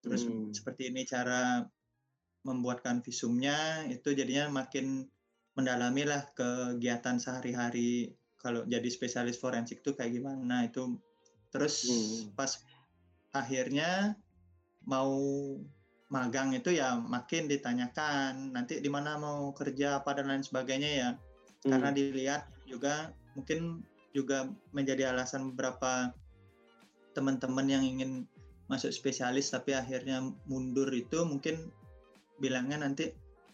terus 0.01 0.25
Hmm. 0.25 0.55
seperti 0.55 0.89
ini 0.93 1.05
cara 1.05 1.65
membuatkan 2.47 3.05
visumnya 3.05 3.85
itu 3.91 4.15
jadinya 4.17 4.49
makin 4.65 5.05
mendalami 5.59 6.07
lah 6.07 6.23
kegiatan 6.33 7.19
sehari-hari 7.19 8.15
kalau 8.39 8.63
jadi 8.65 8.87
spesialis 8.87 9.37
forensik 9.37 9.83
itu 9.83 9.93
kayak 9.93 10.15
gimana 10.15 10.67
itu. 10.71 10.97
Terus 11.51 11.75
Hmm. 11.87 12.39
pas 12.39 12.53
akhirnya 13.35 14.15
mau 14.87 15.13
magang 16.09 16.57
itu 16.57 16.73
ya 16.73 16.97
makin 16.97 17.51
ditanyakan 17.51 18.57
nanti 18.57 18.81
di 18.81 18.89
mana 18.89 19.21
mau 19.21 19.53
kerja 19.53 20.01
apa 20.01 20.17
dan 20.17 20.33
lain 20.33 20.45
sebagainya 20.47 20.91
ya. 20.91 21.11
Karena 21.67 21.91
Hmm. 21.93 21.99
dilihat 21.99 22.43
juga 22.65 23.13
mungkin 23.35 23.83
juga 24.17 24.49
menjadi 24.73 25.13
alasan 25.13 25.53
beberapa 25.53 26.15
teman-teman 27.13 27.67
yang 27.69 27.85
ingin 27.85 28.25
masuk 28.71 28.95
spesialis 28.95 29.51
tapi 29.51 29.75
akhirnya 29.75 30.23
mundur 30.47 30.89
itu 30.93 31.25
mungkin 31.25 31.73
bilangnya 32.39 32.81
nanti 32.81 33.11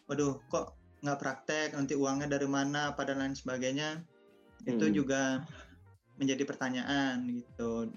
waduh 0.06 0.38
kok 0.52 0.76
nggak 1.00 1.20
praktek? 1.20 1.68
Nanti 1.72 1.96
uangnya 1.96 2.28
dari 2.28 2.48
mana? 2.48 2.92
apa 2.92 3.02
dan 3.08 3.20
lain 3.24 3.36
sebagainya 3.36 4.04
itu 4.64 4.84
Hmm. 4.84 4.94
juga 4.94 5.22
menjadi 6.16 6.42
pertanyaan 6.44 7.26
gitu 7.28 7.90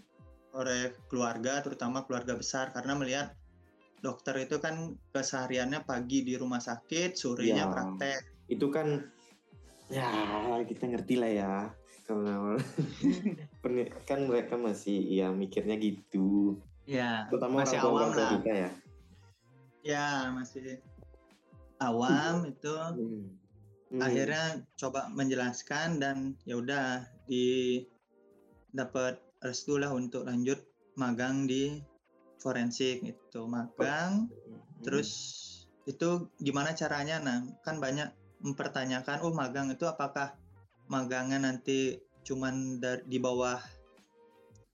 oleh 0.52 0.96
keluarga 1.06 1.62
terutama 1.62 2.02
keluarga 2.04 2.34
besar 2.34 2.74
karena 2.74 2.98
melihat 2.98 3.28
dokter 3.98 4.38
itu 4.42 4.58
kan 4.58 4.94
kesehariannya 5.10 5.82
pagi 5.82 6.22
di 6.22 6.34
rumah 6.34 6.58
sakit 6.58 7.14
sorenya 7.14 7.66
Ya. 7.66 7.70
praktek 7.70 8.20
itu 8.48 8.68
kan 8.70 9.06
ya 9.88 10.10
kita 10.66 10.84
ngerti 10.88 11.16
lah 11.16 11.32
ya 11.32 11.54
kalau 12.04 12.58
kan 14.10 14.20
mereka 14.26 14.56
masih 14.56 14.98
ya 15.04 15.30
mikirnya 15.30 15.76
gitu 15.78 16.58
ya 16.88 17.28
terutama 17.28 17.62
Masih 17.62 17.78
orang 17.80 17.92
awam 17.94 18.10
lah. 18.16 18.30
kita 18.40 18.52
ya 18.54 18.70
ya 19.84 20.08
masih 20.34 20.80
awam 21.78 22.48
itu 22.48 22.74
Hmm. 22.74 23.37
Hmm. 23.88 24.03
akhirnya 24.03 24.67
coba 24.75 25.08
menjelaskan 25.15 26.03
dan 26.03 26.36
ya 26.44 26.60
udah 26.60 27.08
di 27.24 27.79
dapat 28.75 29.15
restu 29.39 29.79
lah 29.79 29.96
untuk 29.96 30.27
lanjut 30.27 30.60
magang 31.00 31.48
di 31.48 31.79
forensik 32.38 33.00
itu 33.06 33.41
magang 33.48 34.27
Hmm. 34.27 34.84
terus 34.84 35.10
itu 35.88 36.27
gimana 36.38 36.75
caranya 36.75 37.17
nah 37.24 37.41
kan 37.63 37.79
banyak 37.79 38.12
mempertanyakan 38.44 39.24
oh 39.25 39.34
magang 39.34 39.72
itu 39.72 39.88
apakah 39.88 40.36
magangnya 40.91 41.39
nanti 41.41 41.98
cuman 42.27 42.77
dar- 42.84 43.08
di 43.08 43.17
bawah 43.17 43.58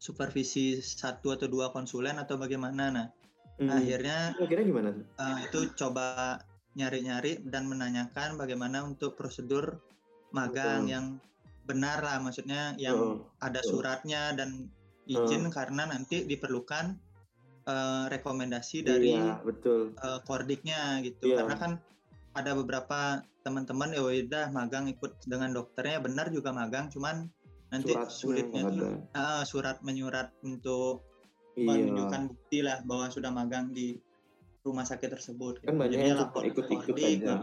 supervisi 0.02 0.82
satu 0.84 1.32
atau 1.32 1.48
dua 1.48 1.72
konsulen 1.72 2.18
atau 2.20 2.36
bagaimana 2.36 2.90
nah 2.90 3.08
Hmm. 3.54 3.70
akhirnya 3.70 4.34
kira 4.50 4.66
gimana 4.66 4.90
eh, 4.98 5.38
itu 5.46 5.70
coba 5.78 6.42
nyari-nyari 6.74 7.46
dan 7.46 7.70
menanyakan 7.70 8.36
bagaimana 8.36 8.82
untuk 8.82 9.14
prosedur 9.14 9.78
magang 10.34 10.86
Betul. 10.86 10.94
yang 10.94 11.06
benar 11.64 12.02
lah. 12.02 12.18
Maksudnya 12.20 12.74
yang 12.82 12.98
Oh, 12.98 13.30
ada 13.40 13.62
betul. 13.62 13.80
suratnya 13.80 14.34
dan 14.34 14.68
izin 15.06 15.52
karena 15.54 15.86
nanti 15.86 16.24
diperlukan 16.26 16.96
eh, 17.64 18.06
rekomendasi 18.12 18.84
dari 18.84 19.16
iya 19.16 19.40
betul. 19.40 19.96
eh, 19.96 20.20
kordiknya 20.28 21.00
gitu. 21.06 21.32
Iya. 21.32 21.44
karena 21.44 21.56
kan 21.56 21.72
ada 22.34 22.58
beberapa 22.58 23.22
teman-teman 23.46 23.94
ya 23.94 24.02
udah 24.04 24.50
magang 24.52 24.90
ikut 24.90 25.24
dengan 25.30 25.54
dokternya. 25.54 26.02
Benar 26.04 26.34
juga 26.34 26.52
magang 26.52 26.90
cuman 26.92 27.30
nanti 27.72 27.94
Suratnya 27.94 28.12
sulitnya 28.14 28.62
tuh 28.70 28.92
eh, 29.14 29.44
surat 29.48 29.78
menyurat 29.86 30.34
untuk 30.44 31.06
iya. 31.56 31.68
menunjukkan 31.70 32.22
bukti 32.34 32.60
lah 32.66 32.82
bahwa 32.84 33.06
sudah 33.14 33.32
magang 33.32 33.72
di 33.72 33.96
rumah 34.64 34.84
sakit 34.84 35.10
tersebut. 35.12 35.54
Kan 35.62 35.76
banyak 35.76 35.94
Jadinya 35.94 36.08
yang 36.08 36.18
cuma 36.18 36.26
lapor 36.26 36.42
ke 36.42 36.50
ikut-ikut 36.50 36.88
Kordik, 36.90 37.20
aja. 37.22 37.36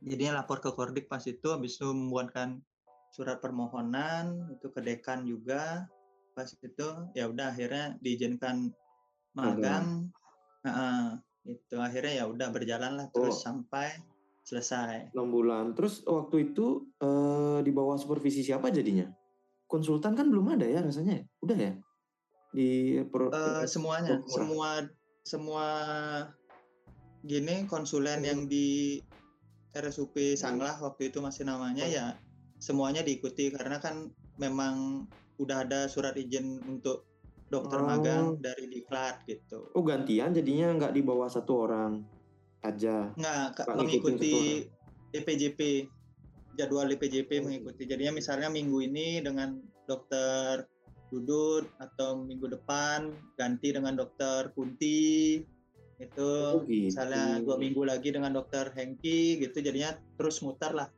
Jadinya 0.00 0.32
lapor 0.34 0.58
ke 0.60 0.70
Kordik 0.70 1.06
pas 1.06 1.22
itu, 1.22 1.46
habis 1.46 1.76
itu 1.76 1.86
membuatkan 1.86 2.60
surat 3.08 3.38
permohonan 3.38 4.50
itu 4.50 4.66
ke 4.68 4.80
dekan 4.80 5.22
juga. 5.22 5.86
pas 6.34 6.50
itu 6.50 6.88
ya 7.14 7.30
udah 7.30 7.54
akhirnya 7.54 7.94
diizinkan 8.02 8.74
magang 9.32 10.10
Heeh, 10.66 11.06
itu 11.46 11.76
akhirnya 11.78 12.10
ya 12.10 12.24
udah 12.26 12.50
berjalan 12.50 12.98
lah 12.98 13.06
terus 13.08 13.38
Oh. 13.38 13.54
sampai 13.54 13.94
selesai. 14.42 15.14
6 15.14 15.30
bulan. 15.30 15.78
Terus 15.78 16.02
waktu 16.02 16.50
itu 16.50 16.90
eh, 16.98 17.62
di 17.62 17.70
bawah 17.70 17.94
supervisi 17.94 18.42
siapa 18.42 18.66
jadinya? 18.68 19.06
Konsultan 19.64 20.18
kan 20.18 20.26
belum 20.26 20.58
ada 20.58 20.66
ya 20.66 20.82
rasanya. 20.82 21.22
ya? 21.22 21.24
Udah 21.38 21.54
ya? 21.54 21.72
Di 22.50 22.70
pro, 23.06 23.30
Eh, 23.30 23.62
semuanya, 23.64 24.18
murah. 24.18 24.26
semua 24.26 24.68
semua 25.24 25.68
gini 27.24 27.64
konsulen 27.64 28.20
yang 28.20 28.44
di 28.44 29.00
RSUP 29.72 30.36
Sanglah 30.36 30.76
waktu 30.78 31.08
itu 31.08 31.24
masih 31.24 31.48
namanya 31.48 31.88
ya 31.88 32.14
semuanya 32.60 33.00
diikuti 33.00 33.48
karena 33.50 33.80
kan 33.80 34.12
memang 34.36 35.08
udah 35.40 35.66
ada 35.66 35.90
surat 35.90 36.14
izin 36.14 36.62
untuk 36.68 37.08
dokter 37.50 37.80
Oh. 37.80 37.86
magang 37.86 38.26
dari 38.40 38.66
diklat 38.70 39.24
gitu. 39.28 39.70
Oh 39.74 39.82
gantian 39.82 40.32
jadinya 40.32 40.74
nggak 40.74 40.94
di 40.94 41.02
bawah 41.02 41.28
satu 41.28 41.52
orang 41.66 42.02
aja. 42.64 43.12
Nggak 43.14 43.68
mengikuti 43.74 44.64
DPJP 45.12 45.60
jadwal 46.58 46.88
DPJP 46.90 47.30
mengikuti. 47.42 47.84
Jadinya 47.86 48.14
misalnya 48.16 48.48
minggu 48.50 48.78
ini 48.80 49.20
dengan 49.20 49.58
dokter 49.84 50.66
Dudut 51.12 51.64
atau 51.78 52.22
minggu 52.22 52.48
depan 52.50 53.12
ganti 53.36 53.70
dengan 53.70 53.94
dokter 53.94 54.50
Kunti 54.52 55.40
itu 55.94 56.30
Oh, 56.42 56.66
gitu. 56.66 56.90
misalnya 56.90 57.38
dua 57.38 57.54
minggu 57.54 57.86
lagi 57.86 58.10
dengan 58.10 58.34
dokter 58.34 58.74
Hengki 58.74 59.38
gitu 59.38 59.62
jadinya 59.62 59.94
terus 60.18 60.42
mutar 60.42 60.74
lah 60.74 60.90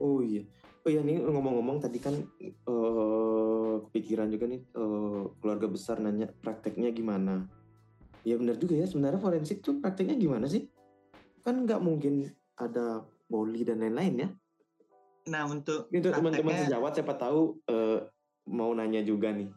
Oh 0.00 0.20
iya. 0.20 0.44
Oh 0.86 0.90
iya 0.92 1.02
nih 1.02 1.18
ngomong-ngomong 1.18 1.82
tadi 1.82 1.98
kan 1.98 2.14
eh 2.40 3.74
kepikiran 3.88 4.28
juga 4.30 4.46
nih 4.46 4.62
eh, 4.62 5.22
keluarga 5.40 5.66
besar 5.66 5.98
nanya 5.98 6.30
prakteknya 6.30 6.92
gimana. 6.92 7.48
Ya 8.26 8.36
benar 8.38 8.58
juga 8.58 8.74
ya 8.78 8.86
sebenarnya 8.86 9.18
forensik 9.22 9.62
tuh 9.64 9.80
prakteknya 9.80 10.14
gimana 10.18 10.46
sih? 10.46 10.68
Kan 11.42 11.64
nggak 11.64 11.80
mungkin 11.82 12.28
ada 12.58 13.02
poli 13.26 13.66
dan 13.66 13.82
lain-lain 13.82 14.14
ya. 14.14 14.28
Nah 15.26 15.42
untuk 15.44 15.90
Itu 15.90 16.08
teman-teman 16.08 16.66
sejawat 16.66 16.92
siapa 16.94 17.14
tahu 17.14 17.58
eh, 17.66 17.98
mau 18.46 18.70
nanya 18.72 19.02
juga 19.02 19.34
nih. 19.34 19.50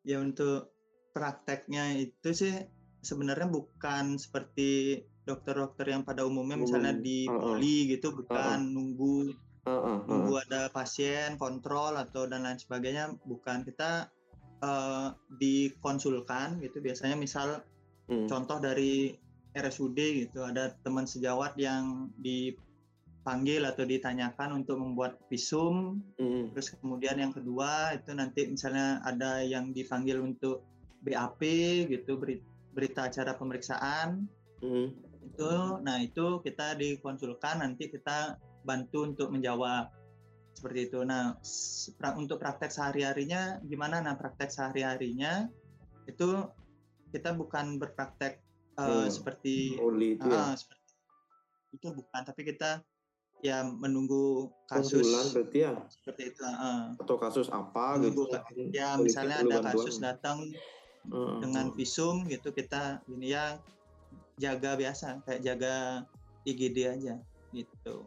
ya 0.00 0.16
untuk 0.18 0.72
prakteknya 1.12 1.92
itu 1.94 2.32
sih 2.32 2.54
sebenarnya 3.00 3.46
bukan 3.46 4.16
seperti 4.16 4.96
dokter-dokter 5.22 5.92
yang 5.92 6.02
pada 6.02 6.24
umumnya 6.24 6.56
misalnya 6.56 6.96
Umum. 6.96 7.04
di 7.04 7.18
Uh-uh. 7.28 7.40
poli 7.54 7.76
gitu 7.92 8.16
bukan 8.16 8.58
nunggu 8.72 9.28
Heeh, 9.60 9.76
heeh. 9.76 9.98
nunggu 10.08 10.34
ada 10.48 10.72
pasien 10.72 11.36
kontrol 11.36 11.92
atau 11.94 12.24
dan 12.24 12.48
lain 12.48 12.56
sebagainya 12.56 13.12
bukan 13.22 13.60
kita 13.62 14.08
eh, 14.60 15.08
dikonsulkan 15.36 16.58
gitu 16.60 16.80
biasanya 16.80 17.16
misal 17.16 17.60
Hmm. 18.10 18.26
contoh 18.26 18.58
dari 18.58 19.14
RSUD 19.54 19.94
gitu 19.94 20.42
ada 20.42 20.74
teman 20.82 21.06
sejawat 21.06 21.54
yang 21.54 22.10
dipanggil 23.30 23.62
atau 23.62 23.86
ditanyakan 23.86 24.58
untuk 24.58 24.82
membuat 24.82 25.22
visum 25.30 26.02
Hmm. 26.18 26.50
terus 26.50 26.74
kemudian 26.74 27.14
yang 27.14 27.30
kedua 27.30 27.94
itu 27.94 28.10
nanti 28.10 28.50
misalnya 28.50 28.98
ada 29.06 29.38
yang 29.46 29.70
dipanggil 29.70 30.18
untuk 30.18 30.66
BAP 30.98 31.38
gitu 31.86 32.18
beri- 32.18 32.42
berita 32.74 33.06
acara 33.06 33.38
pemeriksaan 33.38 34.26
Hmm. 34.58 34.90
itu 35.22 35.52
nah 35.86 36.02
itu 36.02 36.42
kita 36.42 36.74
dikonsulkan 36.74 37.62
nanti 37.62 37.86
kita 37.86 38.34
bantu 38.66 39.06
untuk 39.06 39.30
menjawab 39.30 39.94
seperti 40.58 40.90
itu 40.90 41.06
nah 41.06 41.38
pra- 41.94 42.18
untuk 42.18 42.42
praktek 42.42 42.74
sehari 42.74 43.06
harinya 43.06 43.62
gimana 43.62 44.02
nah 44.02 44.18
praktek 44.18 44.50
sehari 44.50 44.82
harinya 44.82 45.46
itu 46.10 46.50
kita 47.14 47.30
bukan 47.38 47.78
berpraktek 47.78 48.42
eh, 48.74 48.90
Hmm. 48.90 49.06
seperti 49.06 49.78
itu 50.18 50.26
ya. 50.26 50.50
ah, 50.50 50.54
seperti 50.58 50.82
itu 51.70 51.86
bukan 51.94 52.22
tapi 52.26 52.42
kita 52.42 52.82
ya 53.40 53.64
menunggu 53.64 54.52
kasus 54.68 55.00
Konsulan 55.04 55.26
berarti 55.32 55.58
ya 55.64 55.72
seperti 55.88 56.22
itu 56.32 56.42
ah. 56.44 56.92
atau 57.00 57.16
kasus 57.16 57.48
apa 57.48 57.96
Menunggu 57.96 58.28
gitu. 58.28 58.68
ya 58.72 59.00
misalnya 59.00 59.40
ada 59.40 59.58
bantuan. 59.60 59.72
kasus 59.74 59.96
datang 60.00 60.38
Heeh, 61.08 61.36
dengan 61.40 61.72
visum 61.72 62.28
gitu 62.28 62.52
kita 62.52 63.00
ini 63.08 63.32
ya 63.32 63.56
jaga 64.36 64.76
biasa 64.76 65.24
kayak 65.24 65.40
jaga 65.40 65.74
IGD 66.44 66.78
aja 66.88 67.16
gitu 67.56 68.04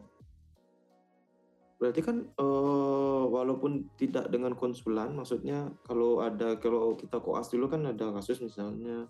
Berarti 1.84 2.00
kan 2.00 2.24
eh, 2.24 3.24
walaupun 3.28 3.92
tidak 4.00 4.32
dengan 4.32 4.54
konsulan, 4.56 5.12
maksudnya 5.12 5.68
kalau 5.84 6.22
ada 6.24 6.56
kalau 6.56 6.96
kita 6.96 7.20
koas 7.20 7.52
dulu 7.52 7.68
kan 7.68 7.84
ada 7.84 8.08
kasus 8.14 8.40
misalnya 8.40 9.04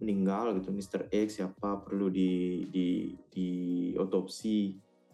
meninggal 0.00 0.56
gitu, 0.56 0.72
Mr. 0.72 1.12
X 1.12 1.36
siapa 1.42 1.84
perlu 1.84 2.08
di 2.08 2.64
di 2.72 3.12
di 3.28 3.48
otopsi 3.98 4.72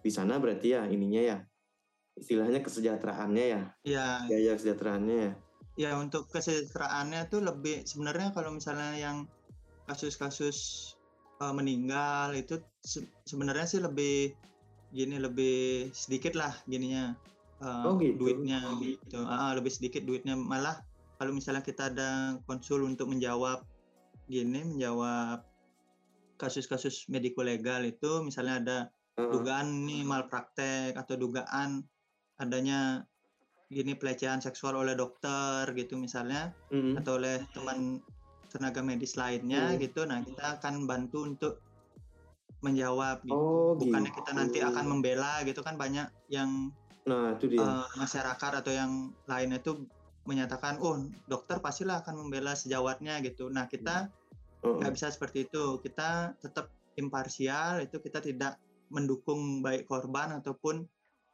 di 0.09 0.13
sana 0.17 0.41
berarti 0.41 0.73
ya 0.73 0.89
ininya 0.89 1.21
ya 1.21 1.39
istilahnya 2.17 2.65
kesejahteraannya 2.65 3.45
ya 3.45 3.63
ya 3.85 4.07
biaya 4.25 4.57
kesejahteraannya 4.57 5.17
ya. 5.21 5.33
ya 5.77 5.91
untuk 6.01 6.33
kesejahteraannya 6.33 7.29
tuh 7.29 7.45
lebih 7.45 7.85
sebenarnya 7.85 8.33
kalau 8.33 8.57
misalnya 8.57 8.97
yang 8.97 9.29
kasus-kasus 9.85 10.57
eh, 11.45 11.53
meninggal 11.53 12.33
itu 12.33 12.57
se- 12.81 13.05
sebenarnya 13.29 13.69
sih 13.69 13.85
lebih 13.85 14.33
gini 14.89 15.21
lebih 15.21 15.93
sedikit 15.93 16.33
lah 16.41 16.57
gininya 16.65 17.13
eh, 17.61 17.85
Oh, 17.85 18.01
gitu. 18.01 18.17
duitnya 18.17 18.65
gitu 18.81 19.21
Ah, 19.29 19.53
lebih 19.53 19.69
sedikit 19.69 20.09
duitnya 20.09 20.41
malah 20.41 20.81
kalau 21.21 21.37
misalnya 21.37 21.61
kita 21.61 21.93
ada 21.93 22.41
konsul 22.49 22.89
untuk 22.89 23.13
menjawab 23.13 23.61
gini 24.25 24.65
menjawab 24.65 25.45
kasus-kasus 26.39 27.11
mediko 27.11 27.43
legal 27.43 27.83
itu 27.83 28.23
misalnya 28.23 28.55
ada. 28.63 28.79
Dugaan 29.19 29.83
nih 29.83 30.07
malpraktek 30.07 30.95
atau 30.95 31.19
dugaan 31.19 31.83
adanya 32.39 33.03
gini 33.67 33.99
pelecehan 33.99 34.39
seksual 34.39 34.79
oleh 34.79 34.95
dokter 34.95 35.67
gitu 35.75 35.99
misalnya 35.99 36.55
Mm. 36.71 36.97
atau 36.97 37.19
oleh 37.19 37.43
teman 37.51 37.99
tenaga 38.49 38.81
medis 38.81 39.19
lainnya 39.19 39.75
Hmm. 39.75 39.81
gitu 39.81 40.09
nah 40.09 40.25
kita 40.25 40.57
akan 40.57 40.89
bantu 40.89 41.27
untuk 41.27 41.61
menjawab 42.65 43.23
gitu. 43.23 43.37
Oh 43.37 43.77
bukannya 43.77 44.09
gitu. 44.11 44.19
kita 44.19 44.31
nanti 44.33 44.59
akan 44.61 44.85
membela 44.89 45.43
gitu 45.45 45.61
kan 45.61 45.77
banyak 45.77 46.09
yang 46.29 46.73
Nah 47.05 47.33
itu 47.37 47.49
dia. 47.49 47.61
eh, 47.61 47.87
masyarakat 47.97 48.53
atau 48.61 48.73
yang 48.73 48.93
lainnya 49.25 49.59
itu 49.59 49.85
menyatakan 50.25 50.77
oh 50.79 50.97
dokter 51.25 51.57
pastilah 51.57 52.05
akan 52.05 52.25
membela 52.25 52.53
sejawatnya 52.53 53.21
gitu 53.25 53.49
nah 53.49 53.65
kita 53.65 54.09
Heeh. 54.61 54.77
nggak 54.81 54.93
bisa 54.93 55.09
seperti 55.09 55.49
itu 55.49 55.81
kita 55.81 56.37
tetap 56.37 56.69
imparsial 56.97 57.81
itu 57.81 57.97
kita 57.99 58.21
tidak 58.21 58.61
mendukung 58.89 59.61
baik 59.61 59.85
korban 59.85 60.33
ataupun 60.35 60.85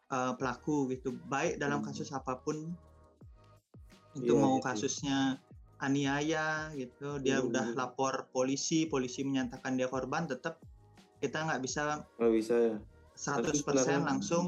uh, 0.09 0.33
pelaku 0.35 0.91
gitu 0.91 1.15
baik 1.27 1.57
dalam 1.57 1.81
Hmm. 1.81 1.89
kasus 1.89 2.11
apa 2.11 2.37
pun 2.37 2.71
itu 4.15 4.31
Iya, 4.31 4.39
mau 4.39 4.59
gitu. 4.59 4.67
kasusnya 4.69 5.39
aniaya 5.77 6.71
gitu 6.73 7.19
dia 7.19 7.39
Hmm. 7.39 7.51
udah 7.51 7.75
lapor 7.75 8.31
polisi 8.31 8.87
polisi 8.87 9.23
menyatakan 9.23 9.75
dia 9.75 9.87
korban 9.87 10.25
tetap 10.25 10.63
kita 11.19 11.43
nggak 11.43 11.61
bisa 11.61 12.05
Nggak 12.17 12.33
bisa 12.33 12.55
ya. 12.55 12.77
100% 13.15 13.59
sebenarnya- 13.59 14.03
langsung 14.05 14.47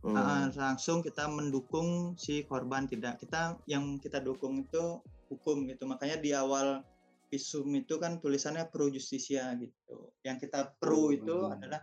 Hmm. 0.00 0.12
uh, 0.14 0.46
langsung 0.52 1.00
kita 1.00 1.24
mendukung 1.26 2.12
si 2.14 2.44
korban 2.44 2.84
tidak 2.84 3.16
kita 3.18 3.56
yang 3.64 3.96
kita 3.96 4.20
dukung 4.20 4.60
itu 4.60 5.00
hukum 5.26 5.64
gitu 5.64 5.84
makanya 5.84 6.20
di 6.20 6.30
awal 6.30 6.84
visum 7.26 7.66
itu 7.72 7.96
kan 7.96 8.20
tulisannya 8.20 8.68
pro 8.68 8.86
justisia 8.86 9.48
gitu 9.56 10.12
yang 10.20 10.36
kita 10.36 10.76
pro 10.76 11.08
Oh, 11.08 11.10
itu 11.10 11.32
iya. 11.34 11.56
adalah 11.56 11.80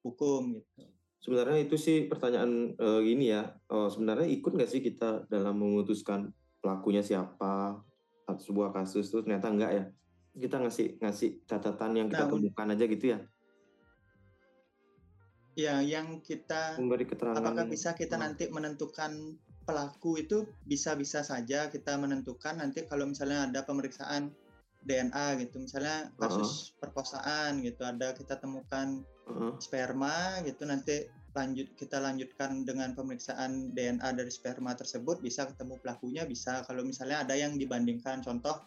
hukum 0.00 0.56
gitu 0.56 0.84
Sebenarnya 1.20 1.68
itu 1.68 1.76
sih 1.76 2.08
pertanyaan 2.08 2.72
eh, 2.72 3.00
gini 3.04 3.28
ya. 3.28 3.52
Oh, 3.68 3.92
sebenarnya 3.92 4.24
ikut 4.24 4.56
nggak 4.56 4.70
sih 4.72 4.80
kita 4.80 5.28
dalam 5.28 5.52
memutuskan 5.52 6.32
pelakunya 6.64 7.04
siapa 7.04 7.76
atau 8.24 8.40
sebuah 8.40 8.72
kasus 8.72 9.12
tuh 9.12 9.20
ternyata 9.20 9.52
enggak 9.52 9.70
ya. 9.76 9.84
Kita 10.32 10.56
ngasih 10.64 10.96
ngasih 10.96 11.44
catatan 11.44 11.92
yang 11.92 12.08
kita 12.08 12.24
Nah, 12.24 12.32
temukan 12.32 12.72
aja 12.72 12.84
gitu 12.88 13.04
ya. 13.12 13.20
ya 15.52 15.84
yang 15.84 16.24
kita 16.24 16.80
Memberi 16.80 17.04
keterangan. 17.04 17.36
apakah 17.36 17.68
bisa 17.68 17.92
kita 17.92 18.16
Hmm. 18.16 18.24
nanti 18.32 18.48
menentukan 18.48 19.36
pelaku 19.68 20.24
itu 20.24 20.48
bisa-bisa 20.64 21.20
saja 21.20 21.68
kita 21.68 22.00
menentukan 22.00 22.56
nanti 22.56 22.88
kalau 22.88 23.04
misalnya 23.04 23.44
ada 23.44 23.60
pemeriksaan 23.62 24.32
DNA 24.80 25.36
gitu 25.44 25.60
misalnya 25.60 26.08
kasus 26.16 26.72
perkosaan 26.80 27.60
gitu 27.60 27.84
ada 27.84 28.16
kita 28.16 28.40
temukan 28.40 29.04
Heeh. 29.30 29.52
sperma 29.62 30.42
gitu 30.42 30.66
nanti 30.66 31.06
lanjut 31.30 31.70
kita 31.78 32.02
lanjutkan 32.02 32.66
dengan 32.66 32.90
pemeriksaan 32.98 33.70
DNA 33.70 34.18
dari 34.18 34.30
sperma 34.34 34.74
tersebut 34.74 35.22
bisa 35.22 35.46
ketemu 35.46 35.78
pelakunya 35.78 36.26
bisa 36.26 36.66
kalau 36.66 36.82
misalnya 36.82 37.22
ada 37.22 37.38
yang 37.38 37.54
dibandingkan 37.54 38.18
contoh 38.18 38.58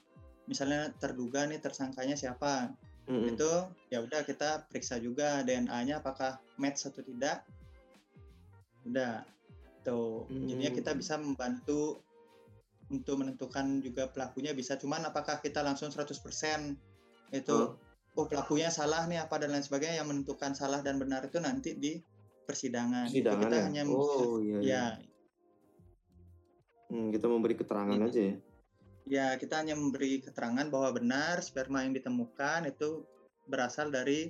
misalnya 0.47 0.91
terduga 0.95 1.43
nih 1.43 1.59
tersangkanya 1.59 2.15
siapa 2.15 2.71
Mm-mm. 3.11 3.35
itu 3.35 3.51
ya 3.91 3.99
udah 3.99 4.23
kita 4.23 4.63
periksa 4.71 4.95
juga 5.03 5.43
DNA-nya 5.43 5.99
apakah 5.99 6.39
match 6.55 6.87
atau 6.87 7.03
tidak 7.03 7.43
udah 8.87 9.27
gitu. 9.83 10.23
Jadinya 10.31 10.71
kita 10.71 10.91
Hmm. 10.95 10.99
bisa 11.03 11.13
membantu 11.19 11.99
untuk 12.87 13.19
menentukan 13.19 13.83
juga 13.83 14.07
pelakunya 14.07 14.55
bisa. 14.55 14.79
Cuman 14.79 15.03
apakah 15.03 15.43
kita 15.43 15.59
langsung 15.59 15.91
100% 15.91 16.79
itu 17.35 17.51
Oh. 17.51 17.75
Oh 18.13 18.25
pelakunya 18.29 18.69
salah 18.69 19.05
nih 19.09 19.25
apa 19.25 19.41
dan 19.41 19.53
lain 19.53 19.65
sebagainya 19.65 20.01
yang 20.03 20.09
menentukan 20.09 20.53
salah 20.53 20.85
dan 20.85 21.01
benar 21.01 21.25
itu 21.25 21.41
nanti 21.41 21.73
di 21.77 21.97
persidangan. 22.45 23.09
Itu 23.09 23.25
Persidangan 23.25 23.41
kita 23.49 23.55
ya? 23.57 23.63
hanya 23.65 23.81
Oh 23.89 24.37
iya. 24.39 24.57
iya. 24.59 24.61
ya 24.61 24.85
Hmm, 26.93 27.09
kita 27.09 27.25
memberi 27.25 27.57
keterangan 27.57 27.97
Iya. 27.97 28.05
aja 28.05 28.21
ya. 28.21 28.35
ya 29.03 29.27
kita 29.35 29.65
hanya 29.65 29.73
memberi 29.73 30.21
keterangan 30.21 30.69
bahwa 30.69 30.93
benar 30.93 31.41
sperma 31.41 31.81
yang 31.81 31.97
ditemukan 31.97 32.69
itu 32.69 33.01
berasal 33.49 33.89
dari 33.89 34.29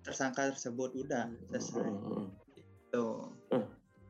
tersangka 0.00 0.54
tersebut 0.54 1.02
udah 1.02 1.26
selesai. 1.50 1.82
Heeh. 1.82 2.24
Tuh. 2.94 3.26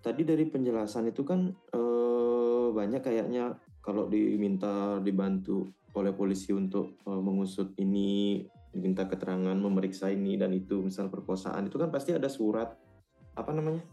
Tadi 0.03 0.23
dari 0.27 0.45
penjelasan 0.45 1.09
itu 1.09 1.23
kan 1.25 1.49
eh, 1.73 2.67
banyak 2.71 3.01
kayaknya 3.01 3.57
kalau 3.81 4.07
diminta 4.07 5.01
dibantu 5.01 5.73
oleh 5.93 6.13
polisi 6.17 6.51
untuk 6.57 6.97
eh, 7.05 7.23
mengusut 7.23 7.77
ini, 7.77 8.43
diminta 8.73 9.05
keterangan, 9.05 9.57
memeriksa 9.57 10.09
ini 10.09 10.41
dan 10.41 10.53
itu, 10.57 10.81
misal 10.81 11.13
perkosaan 11.13 11.69
itu 11.69 11.77
kan 11.77 11.93
pasti 11.93 12.17
ada 12.17 12.29
surat 12.33 12.73
apa 13.37 13.51
namanya? 13.53 13.85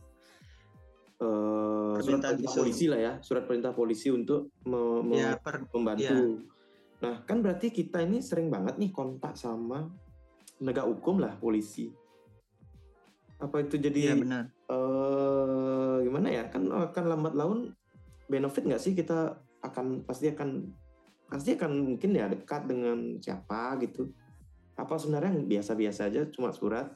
Eh, 1.19 1.97
surat 1.99 2.23
perintah 2.23 2.55
polisi 2.55 2.85
lah 2.87 2.99
ya, 2.99 3.13
surat 3.19 3.43
perintah 3.43 3.75
polisi 3.75 4.07
untuk 4.07 4.55
me- 4.63 5.03
me- 5.03 5.19
Ya 5.19 5.35
per 5.35 5.67
membantu. 5.75 6.47
Nah, 6.99 7.23
kan 7.23 7.39
berarti 7.43 7.71
kita 7.71 8.03
ini 8.03 8.23
sering 8.23 8.47
banget 8.51 8.75
nih 8.79 8.91
kontak 8.91 9.35
sama 9.35 9.87
penegak 10.59 10.87
hukum 10.87 11.19
lah, 11.19 11.35
polisi. 11.39 11.91
Apa 13.39 13.63
itu 13.63 13.79
jadi 13.79 13.99
Iya 13.99 14.15
benar. 14.19 14.43
eh 14.67 15.95
gimana 16.03 16.27
ya? 16.27 16.43
Kan 16.51 16.67
akan 16.71 17.03
lambat 17.07 17.33
laun 17.39 17.59
benefit 18.27 18.67
nggak 18.67 18.83
sih 18.83 18.91
kita 18.95 19.39
akan 19.63 20.03
pasti 20.03 20.31
akan 20.31 20.71
pasti 21.29 21.53
akan 21.55 21.95
mungkin 21.95 22.17
ya 22.17 22.25
dekat 22.27 22.65
dengan 22.65 23.21
siapa 23.21 23.77
gitu. 23.85 24.09
Apa 24.75 24.97
sebenarnya 24.97 25.37
yang 25.37 25.45
biasa-biasa 25.45 26.09
aja 26.09 26.25
cuma 26.33 26.49
surat 26.49 26.89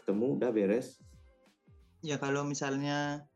ketemu 0.00 0.40
udah 0.40 0.50
beres. 0.50 0.96
Ya 2.00 2.16
kalau 2.16 2.46
misalnya 2.48 3.28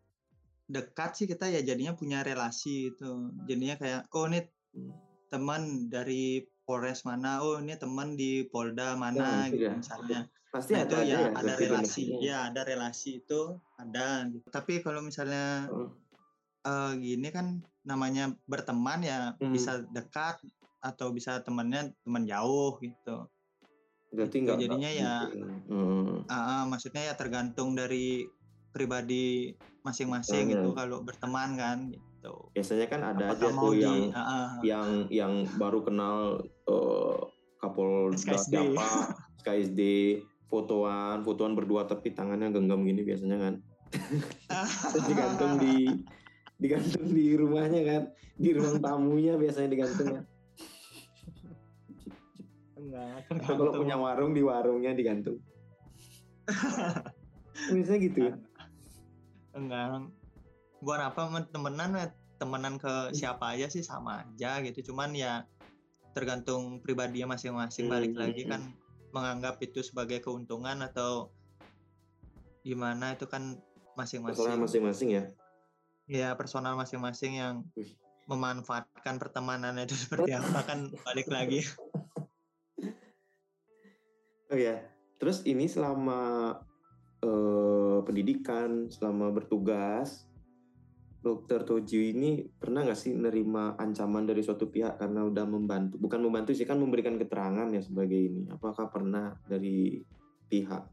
dekat 0.70 1.18
sih 1.20 1.26
kita 1.28 1.52
ya 1.52 1.60
jadinya 1.60 1.92
punya 1.92 2.24
relasi 2.24 2.94
itu. 2.96 3.28
Jadinya 3.44 3.76
kayak 3.76 4.08
oh 4.16 4.26
ini 4.26 4.40
Hmm. 4.72 4.88
teman 5.28 5.92
dari 5.92 6.48
Polres 6.64 7.04
mana, 7.04 7.44
oh 7.44 7.60
ini 7.60 7.76
teman 7.76 8.16
di 8.16 8.48
Polda 8.48 8.96
mana 8.96 9.44
itu 9.44 9.60
gitu 9.60 9.68
ya. 9.68 9.76
misalnya. 9.76 10.20
Pasti 10.48 10.72
Nah, 10.72 10.84
ada 10.84 10.96
itu 11.04 11.12
ya 11.12 11.18
ya 11.20 11.28
ada 11.36 11.52
relasi. 11.60 12.04
Ya 12.24 12.38
ada 12.48 12.60
relasi 12.64 13.10
itu 13.20 13.40
ada. 13.76 14.24
Gitu. 14.32 14.48
Tapi 14.48 14.80
kalau 14.80 15.04
misalnya 15.04 15.68
Heeh. 15.68 15.88
Eh, 16.62 16.92
gini 16.98 17.28
kan 17.30 17.58
namanya 17.82 18.30
berteman 18.46 19.02
ya 19.02 19.34
Hmm. 19.38 19.50
bisa 19.50 19.82
dekat 19.90 20.38
atau 20.82 21.10
bisa 21.10 21.38
temannya 21.42 21.94
teman 22.02 22.26
jauh 22.26 22.78
gitu. 22.78 23.26
Berarti 24.12 24.36
Gitu, 24.38 24.44
nggak 24.46 24.58
jadinya 24.58 24.90
nggak 24.90 25.02
ya-. 25.02 25.26
Heeh. 25.70 26.16
Ah, 26.30 26.34
ah, 26.34 26.62
maksudnya 26.66 27.02
ya 27.10 27.14
tergantung 27.18 27.74
dari 27.74 28.26
pribadi 28.70 29.52
masing-masing 29.82 30.54
Hmm. 30.54 30.56
itu 30.58 30.68
kalau 30.74 31.02
berteman 31.02 31.58
kan 31.58 31.78
gitu. 31.90 32.50
Biasanya 32.54 32.86
kan 32.86 33.00
ada 33.02 33.24
Apakah 33.34 33.50
aja 33.50 33.58
tuh 33.58 33.72
di 33.74 33.82
yang 33.82 34.00
ah, 34.14 34.20
ah, 34.22 34.50
yang 34.62 34.88
yang 35.10 35.32
baru 35.58 35.82
kenal 35.82 36.16
eh, 36.46 37.18
Kapolda 37.58 38.14
SKSD. 38.18 38.54
siapa, 38.74 38.88
SKSD, 39.38 39.80
fotoan, 40.46 41.22
fotoan 41.22 41.54
berdua 41.54 41.86
tapi 41.86 42.10
tangannya 42.10 42.50
genggam 42.50 42.82
gini 42.82 43.02
biasanya 43.02 43.38
kan. 43.38 43.54
Terus 44.92 45.04
digantung 45.06 45.62
di 45.62 46.02
digantung 46.58 47.06
di 47.08 47.32
rumahnya 47.34 47.80
kan, 47.84 48.02
di 48.36 48.50
ruang 48.52 48.78
tamunya 48.78 49.36
biasanya 49.36 49.68
digantung. 49.68 50.08
kan. 50.12 50.24
enggak 52.76 53.24
Atau 53.30 53.54
kalau 53.56 53.72
punya 53.78 53.96
warung 53.96 54.32
di 54.34 54.42
warungnya 54.42 54.92
digantung. 54.92 55.38
Biasanya 57.72 58.00
gitu. 58.02 58.18
ya? 58.26 58.34
enggak 59.52 60.08
buat 60.80 60.98
apa 60.98 61.28
men- 61.30 61.50
temenan 61.52 61.94
temenan 62.40 62.74
ke 62.74 63.14
siapa 63.14 63.54
aja 63.54 63.70
sih 63.70 63.84
sama 63.86 64.26
aja 64.26 64.58
gitu 64.66 64.90
cuman 64.90 65.14
ya 65.14 65.46
tergantung 66.10 66.82
pribadinya 66.82 67.38
masing-masing 67.38 67.86
balik 67.86 68.16
Hmm, 68.16 68.20
lagi 68.26 68.42
hmm, 68.42 68.50
kan 68.50 68.62
menganggap 69.12 69.60
itu 69.62 69.84
sebagai 69.84 70.18
keuntungan 70.18 70.80
atau 70.82 71.30
gimana 72.64 73.14
itu 73.14 73.28
kan 73.28 73.60
masing-masing 73.94 74.56
masing-masing 74.58 75.08
ya. 75.20 75.24
Ya 76.12 76.36
personal 76.36 76.76
masing-masing 76.76 77.40
yang 77.40 77.54
memanfaatkan 78.28 79.16
pertemanannya 79.16 79.88
itu 79.88 79.96
seperti 79.96 80.36
apa 80.38 80.60
kan 80.68 80.78
balik 81.08 81.32
lagi 81.32 81.64
Oh 84.52 84.60
ya, 84.60 84.84
terus 85.16 85.40
ini 85.48 85.64
selama 85.64 86.52
eh, 87.24 87.98
pendidikan, 88.04 88.92
selama 88.92 89.32
bertugas, 89.32 90.28
Dokter 91.24 91.64
Toji 91.64 92.12
ini 92.12 92.44
pernah 92.52 92.84
nggak 92.84 93.00
sih 93.00 93.16
nerima 93.16 93.72
ancaman 93.80 94.28
dari 94.28 94.44
suatu 94.44 94.68
pihak 94.68 95.00
karena 95.00 95.24
udah 95.24 95.48
membantu, 95.48 95.96
bukan 95.96 96.20
membantu 96.20 96.52
sih 96.52 96.68
kan 96.68 96.76
memberikan 96.76 97.16
keterangan 97.16 97.64
ya 97.72 97.80
sebagai 97.80 98.20
ini. 98.20 98.44
Apakah 98.52 98.92
pernah 98.92 99.32
dari 99.48 100.04
pihak 100.52 100.84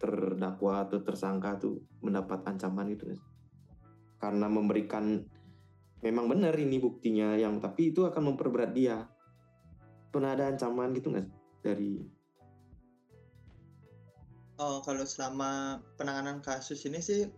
terdakwa 0.00 0.88
atau 0.88 1.04
tersangka 1.04 1.60
tuh 1.60 1.76
mendapat 2.00 2.40
ancaman 2.48 2.88
itu 2.88 3.04
nggak 3.04 3.20
sih? 3.20 3.27
Karena 4.18 4.50
memberikan 4.50 5.22
memang 6.02 6.26
benar 6.30 6.54
ini 6.58 6.78
buktinya 6.78 7.34
yang 7.38 7.62
tapi 7.62 7.94
itu 7.94 8.06
akan 8.06 8.34
memperberat 8.34 8.72
dia. 8.74 9.06
Pernah 10.10 10.34
ada 10.34 10.50
ancaman 10.50 10.94
gitu 10.94 11.14
nggak 11.14 11.28
dari 11.62 12.02
Oh, 14.58 14.82
kalau 14.82 15.06
selama 15.06 15.78
penanganan 15.94 16.42
kasus 16.42 16.82
ini 16.82 16.98
sih 16.98 17.30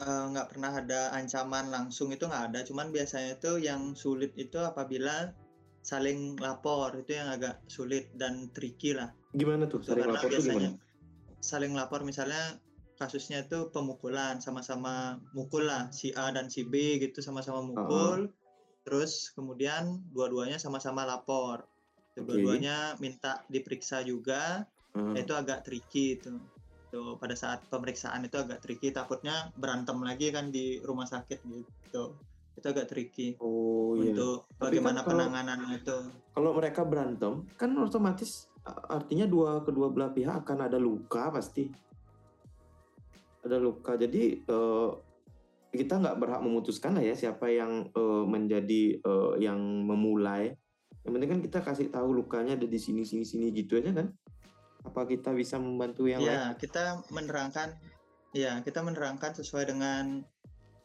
eh, 0.00 0.24
nggak 0.32 0.56
pernah 0.56 0.72
ada 0.72 1.12
ancaman 1.12 1.68
langsung 1.68 2.08
itu 2.08 2.24
nggak 2.24 2.56
ada. 2.56 2.64
Cuman 2.64 2.88
biasanya 2.88 3.36
itu 3.36 3.60
yang 3.60 3.92
sulit 3.92 4.32
itu 4.40 4.56
apabila 4.56 5.28
saling 5.84 6.40
lapor 6.40 6.96
itu 6.96 7.20
yang 7.20 7.28
agak 7.28 7.60
sulit 7.68 8.08
dan 8.16 8.48
tricky 8.56 8.96
lah. 8.96 9.12
gimana 9.36 9.68
tuh? 9.68 9.84
Saling 9.84 10.08
Karena 10.08 10.16
lapor 10.16 10.30
biasanya 10.32 10.70
gimana? 10.72 10.80
saling 11.44 11.72
lapor 11.76 12.00
misalnya 12.08 12.56
kasusnya 12.94 13.42
itu 13.42 13.68
pemukulan 13.68 14.38
sama-sama 14.38 15.18
mukul 15.32 15.64
lah 15.64 15.90
si 15.90 16.10
A 16.12 16.30
dan 16.30 16.46
si 16.46 16.62
B 16.62 16.98
gitu 16.98 17.18
sama-sama 17.18 17.60
mukul. 17.60 18.30
Terus 18.84 19.32
kemudian 19.32 20.04
dua-duanya 20.10 20.56
sama-sama 20.56 21.02
lapor. 21.02 21.64
Dua-duanya 22.14 22.94
minta 22.98 23.42
diperiksa 23.46 24.02
juga 24.02 24.64
Ah. 24.94 25.10
Ya, 25.10 25.26
itu 25.26 25.34
agak 25.34 25.66
tricky 25.66 26.14
itu 26.14 26.38
tuh 26.86 27.18
pada 27.18 27.34
saat 27.34 27.66
pemeriksaan 27.66 28.22
itu 28.22 28.38
agak 28.38 28.62
tricky 28.62 28.94
takutnya 28.94 29.50
berantem 29.58 29.98
lagi 29.98 30.30
kan 30.30 30.54
di 30.54 30.78
rumah 30.78 31.02
sakit 31.02 31.42
gitu 31.42 32.14
itu 32.54 32.62
agak 32.62 32.86
tricky 32.86 33.34
Oh 33.42 33.98
iya. 33.98 34.14
untuk 34.14 34.46
Tapi 34.46 34.54
kan 34.54 34.62
bagaimana 34.70 34.98
kalau- 35.02 35.10
penanganannya 35.26 35.82
itu 35.82 35.98
Kalau 36.30 36.50
mereka 36.54 36.86
berantem, 36.86 37.42
kan 37.58 37.74
otomatis 37.74 38.46
artinya 38.86 39.26
dua 39.26 39.58
kedua 39.60 39.90
belah 39.90 40.14
pihak 40.14 40.46
akan 40.46 40.58
ada 40.62 40.78
luka 40.78 41.26
pasti. 41.34 41.66
Ada 43.44 43.56
luka. 43.60 43.94
Jadi 43.94 44.40
eh, 44.42 44.90
kita 45.74 46.00
nggak 46.00 46.16
berhak 46.18 46.40
memutuskan 46.42 46.96
lah 46.96 47.04
ya 47.04 47.14
siapa 47.14 47.52
yang 47.52 47.92
eh, 47.92 48.24
menjadi 48.24 48.98
eh, 48.98 49.32
yang 49.44 49.60
memulai. 49.84 50.56
Yang 51.04 51.12
penting 51.12 51.30
kan 51.30 51.40
kita 51.44 51.58
kasih 51.60 51.88
tahu 51.92 52.16
lukanya 52.16 52.56
ada 52.56 52.64
di 52.64 52.80
sini 52.80 53.04
sini 53.04 53.22
sini 53.22 53.52
gitu 53.52 53.76
aja 53.76 53.92
kan. 53.92 54.08
Apa 54.84 55.04
kita 55.04 55.32
bisa 55.32 55.60
membantu 55.60 56.08
yang 56.08 56.20
lain? 56.20 56.32
ya 56.32 56.42
kita 56.56 57.04
menerangkan 57.08 57.72
ya 58.36 58.60
kita 58.60 58.84
menerangkan 58.84 59.32
sesuai 59.32 59.72
dengan 59.72 60.24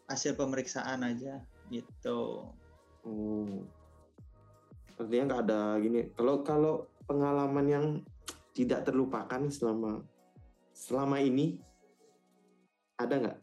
hasil 0.08 0.39
pemeriksaan 0.39 1.04
aja 1.04 1.43
gitu 1.67 2.48
Oh. 3.08 3.63
Artinya 5.00 5.24
nggak 5.32 5.43
ada 5.48 5.62
gini. 5.80 6.12
Kalau 6.12 6.43
kalau 6.43 6.74
pengalaman 7.08 7.65
yang 7.67 7.86
tidak 8.52 8.84
terlupakan 8.84 9.48
selama 9.48 10.04
selama 10.76 11.24
ini 11.24 11.63
ada 13.00 13.16
nggak 13.16 13.38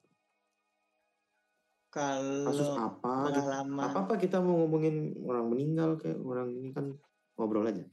kasus 1.96 2.68
kalau 2.68 2.76
apa? 2.92 3.12
gitu? 3.32 3.40
pengalaman 3.40 3.84
Apa 3.88 3.98
apa 4.04 4.14
kita 4.20 4.36
mau 4.44 4.60
ngomongin 4.64 5.16
orang 5.24 5.46
meninggal 5.48 5.96
kayak 5.96 6.20
orang 6.20 6.52
ini 6.52 6.68
kan 6.76 6.92
ngobrol 7.40 7.64
aja. 7.64 7.84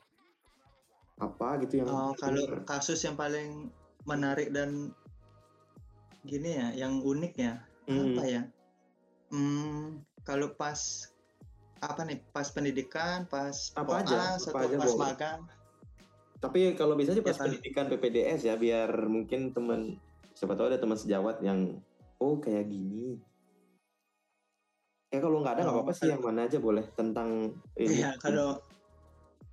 Apa 1.23 1.55
gitu 1.63 1.79
yang 1.79 1.87
oh, 1.87 2.11
kalau 2.19 2.43
kasus 2.67 2.99
yang 3.07 3.15
paling 3.15 3.71
menarik 4.03 4.51
dan 4.51 4.91
gini 6.27 6.59
ya 6.59 6.67
yang 6.75 6.99
unik 6.99 7.33
ya 7.39 7.63
Hmm, 7.83 8.15
apa 8.15 8.23
ya? 8.23 8.41
Hmm, 9.27 9.99
kalau 10.23 10.55
pas 10.55 11.11
apa 11.83 12.07
nih? 12.07 12.23
Pas 12.31 12.47
pendidikan, 12.47 13.27
pas 13.27 13.51
Apa 13.75 13.99
aja, 13.99 14.39
koas, 14.39 14.47
apa 14.47 14.59
aja 14.63 14.75
pas 14.79 14.87
boleh. 14.87 15.03
magang? 15.03 15.39
Tapi 16.39 16.59
kalau 16.79 16.95
bisa 16.95 17.11
sih 17.11 17.19
pas 17.19 17.35
Ya 17.35 17.43
kan. 17.43 17.47
pendidikan 17.51 17.85
PPDS 17.91 18.47
ya 18.47 18.55
biar 18.55 18.87
mungkin 19.11 19.51
teman 19.51 19.99
siapa 20.33 20.53
tahu 20.57 20.69
ada 20.69 20.81
teman 20.81 20.97
sejawat 20.97 21.41
yang 21.45 21.77
oh 22.19 22.37
kayak 22.41 22.69
gini 22.69 23.21
Ya 25.13 25.21
kalau 25.21 25.45
nggak 25.45 25.53
ada 25.53 25.61
nggak 25.61 25.75
Oh, 25.77 25.85
apa-apa 25.85 25.93
sih 25.93 26.09
yang 26.09 26.25
mana 26.25 26.49
aja 26.49 26.57
boleh 26.57 26.89
tentang 26.97 27.53
ini. 27.77 28.01
Iya 28.01 28.17
kalau 28.17 28.57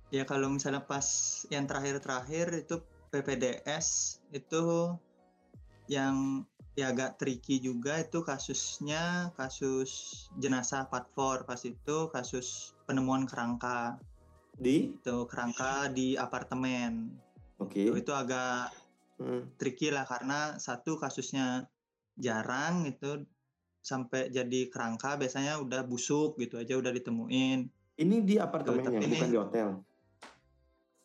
ya 0.09 0.25
kalau 0.25 0.49
misalnya 0.49 0.81
pas 0.81 1.05
yang 1.53 1.69
terakhir-terakhir 1.69 2.65
itu 2.65 2.81
PPDS 3.13 4.17
itu 4.33 4.89
yang 5.85 6.49
ya 6.73 6.89
agak 6.89 7.21
tricky 7.21 7.61
juga 7.61 8.01
itu 8.01 8.25
kasusnya 8.25 9.29
kasus 9.37 10.25
jenazah 10.41 10.89
Patfor 10.89 11.45
pas 11.45 11.61
itu 11.61 12.09
kasus 12.09 12.73
penemuan 12.89 13.29
kerangka 13.29 14.01
di 14.57 14.95
itu 14.97 15.17
kerangka 15.27 15.91
di 15.91 16.15
apartemen 16.15 17.11
oke. 17.59 17.75
itu, 17.75 17.91
itu 17.99 18.11
agak 18.15 18.71
Hmm. 19.21 19.53
tricky 19.55 19.87
lah 19.87 20.03
karena 20.03 20.57
satu 20.57 20.97
kasusnya 20.97 21.69
jarang 22.17 22.83
itu 22.83 23.21
sampai 23.79 24.29
jadi 24.29 24.65
kerangka 24.67 25.13
biasanya 25.15 25.57
udah 25.57 25.81
busuk 25.83 26.37
gitu 26.37 26.57
aja 26.57 26.73
udah 26.73 26.89
ditemuin 26.89 27.69
Ini 27.93 28.15
di 28.21 28.35
apartemennya 28.35 28.89
tapi 28.91 29.05
ini- 29.05 29.13
bukan 29.15 29.29
di 29.29 29.39
hotel. 29.39 29.69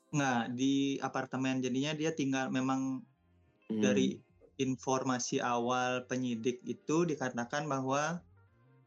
nggak 0.08 0.42
di 0.54 0.74
apartemen 0.98 1.60
jadinya 1.60 1.92
dia 1.92 2.10
tinggal 2.10 2.48
memang 2.48 3.04
Hmm. 3.66 3.82
dari 3.82 4.16
informasi 4.56 5.42
awal 5.44 6.06
penyidik 6.06 6.62
itu 6.64 7.04
dikatakan 7.04 7.66
bahwa 7.66 8.22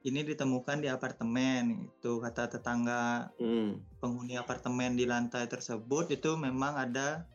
ini 0.02 0.24
ditemukan 0.24 0.80
di 0.80 0.88
apartemen 0.88 1.86
itu 1.86 2.12
kata 2.18 2.48
tetangga 2.50 3.30
Hmm. 3.36 3.78
penghuni 4.00 4.34
apartemen 4.34 4.96
di 4.96 5.04
lantai 5.04 5.46
tersebut 5.46 6.10
itu 6.10 6.34
memang 6.34 6.80
ada 6.80 7.28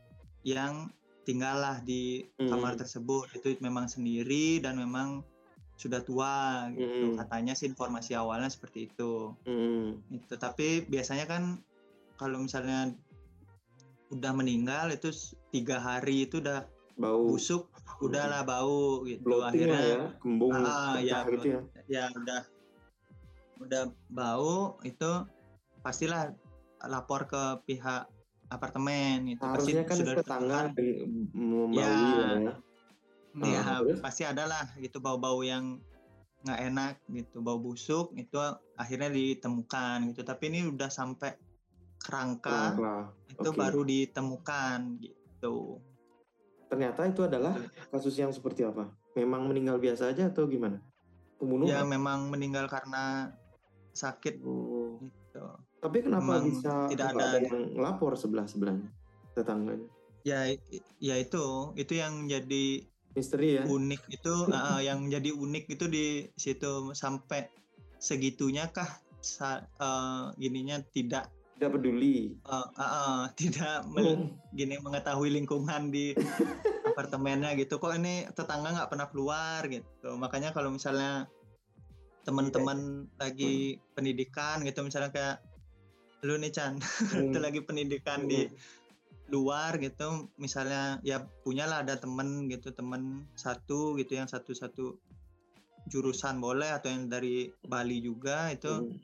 yang 0.43 0.89
tinggallah 1.25 1.81
di 1.81 2.23
kamar 2.37 2.77
Hmm. 2.77 2.81
tersebut 2.85 3.27
itu 3.35 3.57
memang 3.65 3.89
sendiri 3.89 4.61
dan 4.61 4.77
memang 4.77 5.25
sudah 5.75 6.05
tua 6.05 6.71
gitu 6.77 7.13
Hmm. 7.13 7.19
katanya 7.19 7.53
sih 7.59 7.67
informasi 7.67 8.15
awalnya 8.15 8.47
seperti 8.47 8.93
itu 8.93 9.35
Hmm. 9.49 9.99
itu 10.13 10.35
tapi 10.39 10.87
biasanya 10.87 11.27
kan 11.27 11.59
kalau 12.15 12.39
misalnya 12.39 12.95
udah 14.15 14.33
meninggal 14.37 14.95
itu 14.95 15.11
tiga 15.51 15.83
hari 15.83 16.31
itu 16.31 16.39
udah 16.39 16.63
Bau 16.95 17.27
busuk 17.27 17.67
udahlah 17.99 18.47
bau 18.47 19.03
gitu 19.03 19.27
bloating 19.27 19.67
akhirnya 19.67 19.81
ya, 19.83 19.99
kembung 20.23 20.55
Ah, 20.55 20.95
ya, 21.03 21.27
gitu 21.27 21.49
ya. 21.51 21.61
ya 21.91 22.05
udah 22.15 22.41
udah 23.59 23.83
bau 24.15 24.79
itu 24.87 25.11
pastilah 25.83 26.31
lapor 26.87 27.27
ke 27.27 27.43
pihak 27.67 28.07
apartemen 28.55 29.27
itu 29.29 29.43
pasti 29.43 29.73
kan 29.77 29.97
sudah 29.97 30.15
tetangga 30.17 30.59
deng- 30.73 31.29
membaui 31.31 31.77
Ya. 31.77 31.91
ya. 33.35 33.43
ya 33.43 33.63
terus? 33.83 33.99
pasti 33.99 34.23
ada 34.23 34.45
lah 34.45 34.65
gitu 34.77 34.99
bau-bau 34.99 35.43
yang 35.43 35.83
nggak 36.41 36.61
enak 36.63 36.95
gitu 37.09 37.41
bau 37.41 37.57
busuk 37.57 38.13
itu 38.15 38.37
akhirnya 38.75 39.09
ditemukan 39.09 40.13
gitu 40.13 40.21
tapi 40.23 40.49
ini 40.49 40.69
udah 40.69 40.87
sampai 40.87 41.35
kerangka 41.99 42.77
Kerangka. 42.77 42.97
itu 43.33 43.49
oke. 43.49 43.57
baru 43.57 43.81
ditemukan 43.83 44.79
gitu 44.99 45.81
Ternyata 46.65 47.07
itu 47.07 47.23
adalah 47.23 47.55
kasus 47.87 48.19
yang 48.19 48.35
seperti 48.35 48.67
apa? 48.67 48.91
Memang 49.15 49.47
meninggal 49.47 49.79
biasa 49.79 50.11
aja 50.11 50.27
atau 50.27 50.43
gimana? 50.45 50.83
ya 50.83 51.39
Pembunuhan? 51.39 51.87
memang 51.87 52.27
meninggal 52.29 52.67
karena 52.67 53.31
sakit 53.93 54.43
Oh. 54.43 54.99
gitu 54.99 55.45
Tapi 55.85 56.01
kenapa 56.01 56.25
Memang 56.25 56.45
bisa 56.49 56.73
tidak 56.89 57.09
nggak 57.13 57.29
ada- 57.29 57.45
yang 57.45 57.59
lapor 57.77 58.17
sebelah 58.17 58.49
sebelahnya 58.49 58.89
tetangganya? 59.31 59.85
ya 60.25 60.49
ya 60.99 61.15
itu 61.15 61.45
itu 61.77 61.93
yang 61.93 62.25
jadi 62.25 62.81
Misteri 63.13 63.61
ya? 63.61 63.63
unik 63.69 64.03
itu 64.09 64.35
uh, 64.51 64.81
yang 64.81 65.05
jadi 65.07 65.31
unik 65.31 65.65
itu 65.69 65.85
di 65.87 66.07
situ 66.35 66.73
sampai 66.93 67.53
segitunya 67.99 68.65
kah 68.67 68.89
sa- 69.21 69.69
uh, 69.77 70.33
gininya 70.35 70.81
tidak 70.89 71.29
Tidak 71.55 71.71
peduli. 71.71 72.33
uh, 72.43 72.65
uh, 72.65 72.81
uh, 72.81 73.23
tidak 73.33 73.85
mel- 73.87 74.17
Oh. 74.17 74.33
gini 74.51 74.75
mengetahui 74.77 75.29
lingkungan 75.31 75.93
di 75.93 76.17
apartemennya 76.89 77.53
gitu 77.55 77.77
kok 77.77 77.93
ini 77.93 78.25
tetangga 78.29 78.73
nggak 78.73 78.89
pernah 78.89 79.07
keluar 79.07 79.61
gitu 79.67 80.17
makanya 80.17 80.51
kalau 80.51 80.73
misalnya 80.73 81.29
teman-teman 82.25 82.79
lagi 83.15 83.77
pendidikan 83.93 84.65
gitu 84.65 84.81
misalnya 84.81 85.11
kayak 85.11 85.37
lu 86.25 86.41
nih 86.41 86.51
Chan. 86.51 86.81
Itu 87.29 87.39
lagi 87.39 87.61
pendidikan 87.61 88.25
di 88.25 88.49
luar 89.29 89.77
gitu. 89.77 90.33
Misalnya 90.37 90.99
ya 91.05 91.25
punyalah 91.45 91.85
ada 91.85 91.97
temen 91.97 92.49
gitu 92.49 92.73
temen 92.73 93.29
satu 93.37 93.97
gitu 93.97 94.17
yang 94.17 94.27
satu 94.27 94.53
satu 94.53 94.97
jurusan 95.85 96.41
boleh 96.41 96.73
atau 96.73 96.89
yang 96.89 97.07
dari 97.07 97.53
Bali 97.61 98.01
juga 98.01 98.49
itu 98.49 98.73
Hmm. 98.73 98.97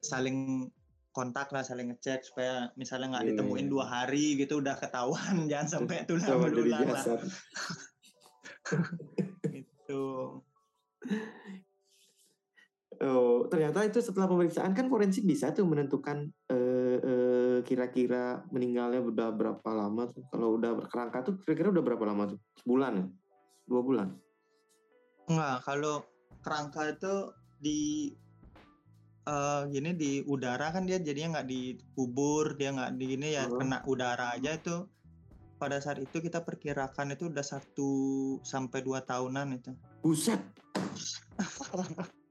saling 0.00 0.68
kontak 1.12 1.52
lah 1.52 1.60
saling 1.60 1.92
ngecek 1.92 2.24
supaya 2.24 2.72
misalnya 2.76 3.16
nggak 3.16 3.24
Iya, 3.24 3.30
ditemuin 3.36 3.66
iya. 3.68 3.72
dua 3.72 3.84
hari 3.84 4.26
gitu 4.36 4.60
udah 4.60 4.76
ketahuan 4.76 5.44
jangan 5.52 5.68
sampai 5.68 6.08
tulang 6.08 6.40
belulang 6.40 6.88
lah. 6.88 7.04
gitu 9.52 10.04
Oh, 13.02 13.44
ternyata 13.52 13.84
itu 13.84 14.00
setelah 14.00 14.24
pemeriksaan 14.24 14.72
kan 14.72 14.88
forensik 14.88 15.28
bisa 15.28 15.52
tuh 15.52 15.68
menentukan 15.68 16.32
eh, 16.48 16.96
eh, 16.96 17.58
kira-kira 17.60 18.40
meninggalnya 18.48 19.04
udah 19.04 19.28
berapa 19.36 19.68
lama 19.72 20.08
tuh. 20.08 20.24
Kalau 20.32 20.56
udah 20.56 20.72
berkerangka 20.72 21.18
tuh 21.26 21.34
kira-kira 21.44 21.68
udah 21.72 21.84
berapa 21.84 22.04
lama 22.08 22.32
tuh? 22.32 22.38
Sebulan 22.64 22.92
ya? 22.96 23.06
Dua 23.68 23.82
bulan? 23.84 24.08
Enggak, 25.28 25.56
kalau 25.66 26.06
kerangka 26.40 26.82
itu 26.88 27.14
di 27.60 27.80
eh, 29.26 29.62
gini 29.68 29.90
di 29.92 30.12
udara 30.24 30.72
kan 30.72 30.86
dia 30.88 30.96
jadinya 30.96 31.40
nggak 31.40 31.48
dikubur, 31.50 32.56
dia 32.56 32.72
nggak 32.72 32.92
di 32.96 33.04
gini 33.04 33.28
ya 33.36 33.44
Oh. 33.50 33.60
kena 33.60 33.84
udara 33.84 34.32
aja 34.38 34.56
itu. 34.56 34.88
Pada 35.56 35.80
saat 35.80 35.96
itu 36.04 36.20
kita 36.20 36.44
perkirakan 36.44 37.16
itu 37.16 37.32
udah 37.32 37.40
satu 37.40 37.90
sampai 38.44 38.84
dua 38.84 39.00
tahunan 39.00 39.56
itu. 39.56 39.72
Buset! 40.04 40.40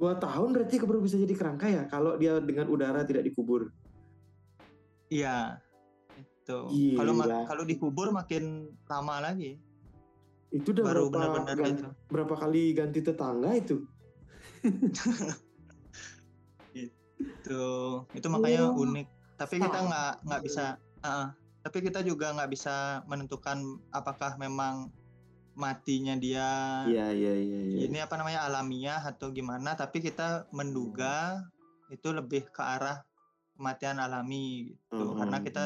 Dua 0.00 0.16
tahun 0.16 0.56
berarti 0.56 0.80
baru 0.80 1.04
bisa 1.04 1.20
jadi 1.20 1.36
kerangka 1.36 1.68
ya? 1.68 1.84
Kalau 1.92 2.16
dia 2.16 2.40
dengan 2.40 2.72
udara 2.72 3.04
tidak 3.04 3.20
dikubur. 3.20 3.68
Iya, 5.12 5.60
itu. 6.16 6.58
Kalau 6.96 7.12
kalau 7.44 7.64
dikubur 7.68 8.08
makin 8.08 8.72
lama 8.88 9.20
lagi, 9.20 9.60
Itu 10.50 10.72
udah 10.72 10.82
baru 10.82 11.02
berapa, 11.12 11.12
benar-benar 11.12 11.56
gan- 11.60 11.68
gitu. 11.76 11.88
berapa 12.08 12.34
kali 12.34 12.72
ganti 12.72 13.04
tetangga 13.04 13.52
itu? 13.54 13.84
Itu, 17.20 17.64
itu 18.12 18.26
makanya 18.28 18.72
Oh, 18.72 18.84
unik. 18.84 19.06
Tapi 19.36 19.54
kita 19.60 19.78
nggak 19.84 20.12
nggak 20.28 20.42
bisa, 20.44 20.64
ah, 21.04 21.32
tapi 21.64 21.78
kita 21.84 22.00
juga 22.04 22.32
nggak 22.36 22.50
bisa 22.52 23.04
menentukan 23.08 23.60
apakah 23.92 24.36
memang 24.36 24.88
matinya 25.60 26.16
dia 26.16 26.48
Iya, 26.88 27.12
iya, 27.12 27.34
iya. 27.36 27.60
iya. 27.60 27.78
ini 27.84 27.98
apa 28.00 28.16
namanya 28.16 28.48
alamiah 28.48 29.04
atau 29.04 29.28
gimana. 29.28 29.76
Tapi 29.76 30.00
kita 30.00 30.48
menduga 30.56 31.44
itu 31.92 32.08
lebih 32.10 32.48
ke 32.48 32.62
arah 32.64 33.04
kematian 33.54 34.00
alami 34.00 34.72
gitu, 34.72 35.04
Hmm, 35.12 35.20
karena 35.20 35.36
hmm, 35.38 35.46
kita 35.46 35.64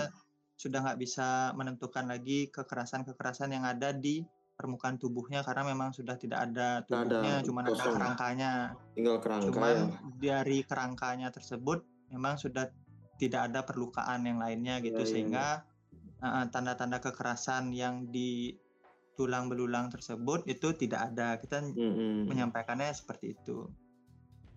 sudah 0.59 0.79
nggak 0.83 0.99
bisa 0.99 1.55
menentukan 1.55 2.11
lagi 2.11 2.51
kekerasan-kekerasan 2.51 3.55
yang 3.55 3.63
ada 3.63 3.95
di 3.95 4.27
permukaan 4.55 4.99
tubuhnya 4.99 5.43
karena 5.43 5.67
memang 5.67 5.91
sudah 5.91 6.15
tidak 6.15 6.51
ada 6.51 6.83
tubuhnya, 6.87 7.43
cuma 7.43 7.63
ada 7.67 7.75
kerangkanya. 7.75 8.53
Tinggal 8.95 9.17
kerangka 9.19 9.51
Cuman 9.51 9.75
ya. 9.75 9.87
dari 10.19 10.59
kerangkanya 10.63 11.29
tersebut 11.35 11.83
memang 12.11 12.39
sudah 12.39 12.71
tidak 13.19 13.51
ada 13.51 13.63
perlukaan 13.67 14.27
yang 14.27 14.39
lainnya 14.43 14.79
gitu 14.83 15.03
Iya, 15.03 15.07
iya, 15.07 15.11
sehingga 15.11 15.47
uh, 16.23 16.45
tanda-tanda 16.51 16.99
kekerasan 17.03 17.71
yang 17.75 18.11
di 18.11 18.55
tulang 19.15 19.47
belulang 19.47 19.89
tersebut 19.89 20.47
itu 20.47 20.75
tidak 20.75 21.11
ada. 21.13 21.39
Kita 21.39 21.63
Mm-mm. 21.63 22.27
menyampaikannya 22.29 22.91
seperti 22.91 23.35
itu. 23.35 23.67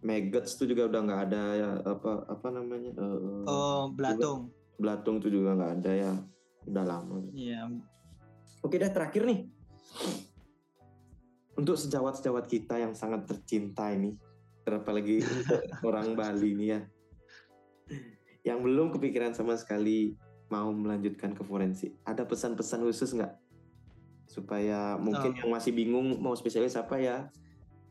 Maggots 0.02 0.54
tuh 0.54 0.70
juga 0.70 0.86
udah 0.86 1.02
nggak 1.04 1.22
ada 1.30 1.43
ya 1.58 1.70
apa 1.82 2.12
apa 2.30 2.48
namanya 2.54 2.93
eh, 2.93 3.46
Oh, 3.50 3.89
belatung. 3.89 4.54
belatung 4.78 5.17
tuh 5.17 5.34
juga 5.34 5.58
nggak 5.58 5.74
ada 5.82 5.91
ya 5.93 6.13
udah 6.70 6.84
lama. 6.86 7.17
Iya. 7.34 7.65
Oke 8.62 8.78
dah 8.78 8.93
terakhir 8.93 9.26
nih 9.26 9.39
untuk 11.60 11.74
sejawat-sejawat 11.78 12.46
kita 12.46 12.78
yang 12.78 12.93
sangat 12.93 13.26
tercinta 13.26 13.89
ini 13.89 14.13
apalagi 14.67 15.24
orang 15.88 16.12
Bali 16.13 16.52
nih 16.54 16.67
ya 16.76 16.82
yang 18.43 18.60
belum 18.60 18.91
kepikiran 18.91 19.32
sama 19.32 19.56
sekali 19.56 20.13
mau 20.48 20.70
melanjutkan 20.72 21.32
ke 21.32 21.41
forensik 21.41 21.96
ada 22.04 22.28
pesan-pesan 22.28 22.84
khusus 22.84 23.15
nggak 23.15 23.32
supaya 24.28 24.96
mungkin 24.96 25.32
Oh. 25.32 25.38
yang 25.38 25.50
masih 25.50 25.72
bingung 25.72 26.20
mau 26.20 26.36
spesialis 26.36 26.76
apa 26.76 26.96
ya 26.96 27.18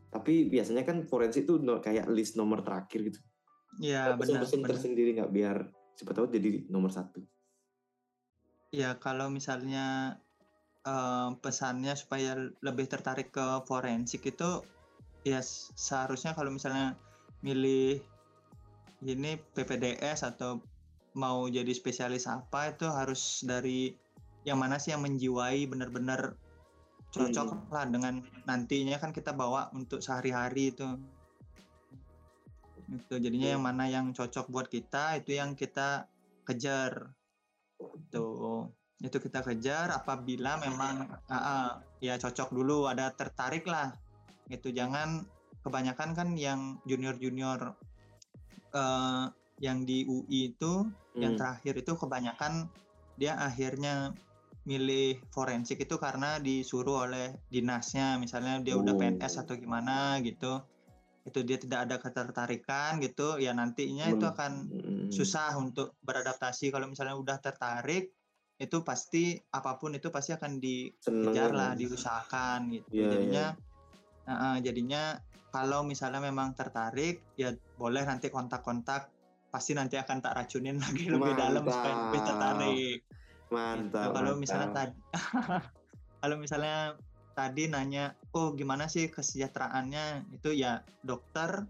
tapi 0.07 0.47
biasanya 0.47 0.81
kan 0.81 1.03
forensik 1.03 1.45
no- 1.51 1.81
kayak 1.81 2.07
list 2.09 2.37
nomor 2.37 2.61
terakhir 2.61 3.01
gitu 3.07 3.21
Iya, 3.77 4.13
Ada 4.13 4.17
benar. 4.17 4.41
benar. 4.47 4.69
tersendiri 4.71 5.11
nggak 5.13 5.29
biar 5.31 5.57
siapa 5.93 6.13
tahu 6.13 6.29
jadi 6.31 6.65
nomor 6.67 6.89
satu 6.89 7.21
Ya, 8.69 8.95
kalau 8.95 9.29
misalnya 9.29 10.17
eh, 10.83 11.31
pesannya 11.37 11.93
supaya 11.93 12.33
lebih 12.61 12.87
tertarik 12.87 13.29
ke 13.31 13.43
forensik 13.65 14.23
itu 14.25 14.63
ya 15.23 15.43
seharusnya 15.73 16.31
kalau 16.31 16.49
misalnya 16.49 16.95
milih 17.41 17.99
ini 19.03 19.35
PPDS 19.51 20.23
atau 20.25 20.63
mau 21.13 21.45
jadi 21.47 21.69
spesialis 21.69 22.25
apa 22.27 22.71
itu 22.71 22.87
harus 22.87 23.43
dari 23.43 23.91
yang 24.47 24.63
mana 24.63 24.79
sih 24.79 24.95
yang 24.95 25.03
menjiwai 25.03 25.67
benar-benar 25.67 26.39
cocok 27.11 27.49
hmm. 27.51 27.75
lah 27.75 27.85
dengan 27.91 28.15
nantinya 28.47 28.97
kan 29.03 29.11
kita 29.11 29.35
bawa 29.35 29.75
untuk 29.75 29.99
sehari-hari 29.99 30.71
itu. 30.71 30.87
Itu 32.87 33.19
jadinya 33.19 33.59
yang 33.59 33.63
mana 33.67 33.91
yang 33.91 34.15
cocok 34.15 34.47
buat 34.47 34.71
kita 34.71 35.19
itu 35.19 35.35
yang 35.35 35.59
kita 35.59 36.07
kejar. 36.47 37.11
Itu 38.07 38.27
itu 39.03 39.19
kita 39.19 39.45
kejar 39.45 39.93
apabila 39.93 40.57
memang 40.63 41.11
uh, 41.29 41.35
uh, 41.35 41.69
ya 41.99 42.15
cocok 42.17 42.55
dulu 42.55 42.87
ada 42.87 43.11
tertarik 43.11 43.67
lah. 43.67 43.91
Itu 44.47 44.71
jangan 44.71 45.27
kebanyakan 45.67 46.15
kan 46.15 46.29
yang 46.39 46.79
junior 46.87 47.19
junior 47.19 47.75
uh, 48.71 49.27
yang 49.59 49.83
di 49.83 50.07
UI 50.07 50.55
itu 50.55 50.87
hmm. 50.87 51.19
yang 51.19 51.35
terakhir 51.35 51.75
itu 51.83 51.93
kebanyakan 51.99 52.71
dia 53.17 53.35
akhirnya 53.41 54.13
milih 54.67 55.23
forensik 55.31 55.79
itu 55.79 55.97
karena 55.97 56.43
disuruh 56.43 57.07
oleh 57.07 57.39
dinasnya. 57.49 58.19
Misalnya 58.19 58.59
dia 58.61 58.75
oh. 58.75 58.83
udah 58.83 58.99
PNS 58.99 59.47
atau 59.47 59.55
gimana 59.55 60.19
gitu. 60.27 60.61
Itu 61.23 61.47
dia 61.47 61.59
tidak 61.59 61.91
ada 61.91 61.97
ketertarikan 62.03 62.99
gitu 63.03 63.39
ya 63.39 63.55
nantinya 63.55 64.11
itu 64.11 64.27
akan 64.27 64.53
hmm. 64.69 65.09
susah 65.15 65.55
untuk 65.57 65.95
beradaptasi. 66.03 66.75
Kalau 66.75 66.91
misalnya 66.91 67.15
udah 67.15 67.39
tertarik 67.39 68.11
itu 68.57 68.81
pasti 68.81 69.37
apa 69.53 69.77
pun 69.77 69.93
itu 69.95 70.09
pasti 70.09 70.33
akan 70.33 70.59
dikejar 70.59 71.51
lah 71.55 71.73
diusahakan 71.79 72.73
gitu. 72.75 72.89
Yeah, 72.91 73.11
jadinya 73.15 73.47
yeah. 73.55 73.55
Uh, 74.27 74.59
jadinya 74.59 75.03
kalau 75.55 75.87
misalnya 75.87 76.19
memang 76.19 76.57
tertarik 76.59 77.23
ya 77.39 77.55
boleh 77.79 78.03
nanti 78.03 78.27
kontak-kontak 78.27 79.13
pasti 79.55 79.73
nanti 79.73 79.95
akan 79.97 80.19
tak 80.19 80.35
racunin 80.35 80.77
lagi 80.83 81.07
lebih 81.07 81.33
dalam 81.39 81.63
supaya 81.63 81.95
lebih 82.11 82.21
tertarik 82.27 82.99
Mantap. 83.51 84.11
Gitu. 84.11 84.17
Kalau 84.17 84.33
misalnya 84.37 84.69
tadi 84.75 84.97
kalau 86.23 86.37
misalnya 86.41 86.77
tadi 87.37 87.63
nanya, 87.69 88.17
"Oh, 88.33 88.57
gimana 88.57 88.89
sih 88.89 89.13
kesejahteraannya?" 89.13 90.33
Itu 90.35 90.51
ya 90.57 90.83
dokter 91.05 91.69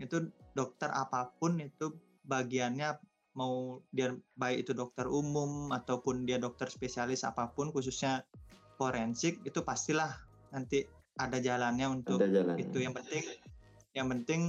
itu 0.00 0.32
dokter 0.56 0.88
apa 0.88 1.32
pun 1.36 1.60
itu 1.60 1.92
bagiannya 2.24 2.96
mau 3.32 3.80
dia 3.92 4.12
baik 4.36 4.68
itu 4.68 4.72
dokter 4.76 5.08
umum 5.08 5.72
ataupun 5.72 6.28
dia 6.28 6.36
dokter 6.36 6.68
spesialis 6.68 7.24
apa 7.24 7.48
pun 7.52 7.72
khususnya 7.72 8.24
forensik 8.76 9.40
itu 9.44 9.64
pastilah 9.64 10.12
nanti 10.52 10.84
ada 11.16 11.40
jalannya 11.40 11.86
untuk 11.88 12.20
ada 12.20 12.28
jalannya. 12.28 12.60
itu 12.60 12.78
yang 12.84 12.92
penting 12.92 13.22
yang 13.96 14.06
penting 14.12 14.40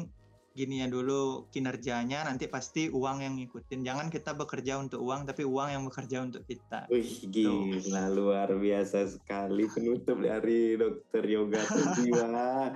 gini 0.54 0.86
ya 0.86 0.88
dulu 0.88 1.50
kinerjanya 1.50 2.30
nanti 2.30 2.46
pasti 2.46 2.86
uang 2.94 3.26
yang 3.26 3.34
ngikutin. 3.42 3.82
Jangan 3.82 4.14
kita 4.14 4.38
bekerja 4.38 4.78
untuk 4.78 5.02
uang 5.02 5.26
tapi 5.26 5.42
uang 5.42 5.74
yang 5.74 5.84
bekerja 5.90 6.22
untuk 6.22 6.46
kita. 6.46 6.86
Wih 6.94 7.26
gila 7.26 8.06
Tuh. 8.06 8.14
luar 8.14 8.54
biasa 8.54 9.10
sekali 9.10 9.66
penutup 9.66 10.22
dari 10.22 10.78
dokter 10.78 11.26
yoga 11.26 11.58
jiwa 11.98 12.70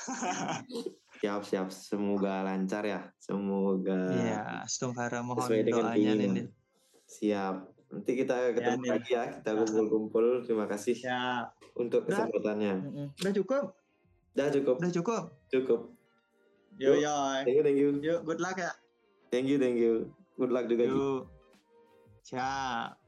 siap 1.20 1.42
siap. 1.48 1.72
Semoga 1.72 2.44
lancar 2.44 2.84
ya. 2.84 3.00
Semoga 3.16 4.12
iya 4.12 4.60
setungkara 4.68 5.24
mohon 5.24 5.48
sesuai 5.48 5.64
dengan 5.64 5.96
doanya 5.96 6.12
ini 6.12 6.42
siap. 7.08 7.72
Nanti 7.90 8.12
kita 8.20 8.52
ketemu 8.52 8.84
ya, 8.84 8.92
lagi 8.92 9.10
ya. 9.16 9.24
Kita 9.40 9.50
kumpul-kumpul. 9.64 10.44
Terima 10.44 10.68
kasih 10.68 10.94
ya. 11.00 11.48
untuk 11.74 12.04
kesempatannya. 12.04 12.74
Udah 13.16 13.32
cukup 13.32 13.79
Udah 14.36 14.48
cukup. 14.52 14.76
Udah 14.78 14.92
cukup. 14.92 15.22
Cukup. 15.50 15.80
Yo 16.78 16.94
yo. 16.96 17.12
Thank 17.42 17.56
you, 17.56 17.64
thank 17.66 17.78
you. 17.80 17.88
Yo, 18.00 18.14
good 18.22 18.40
luck 18.40 18.56
ya. 18.56 18.72
Thank 19.32 19.50
you, 19.50 19.56
thank 19.58 19.76
you. 19.76 20.14
Good 20.38 20.52
luck 20.54 20.64
juga. 20.70 20.84
Yo. 20.86 21.26
Siap. 22.24 22.99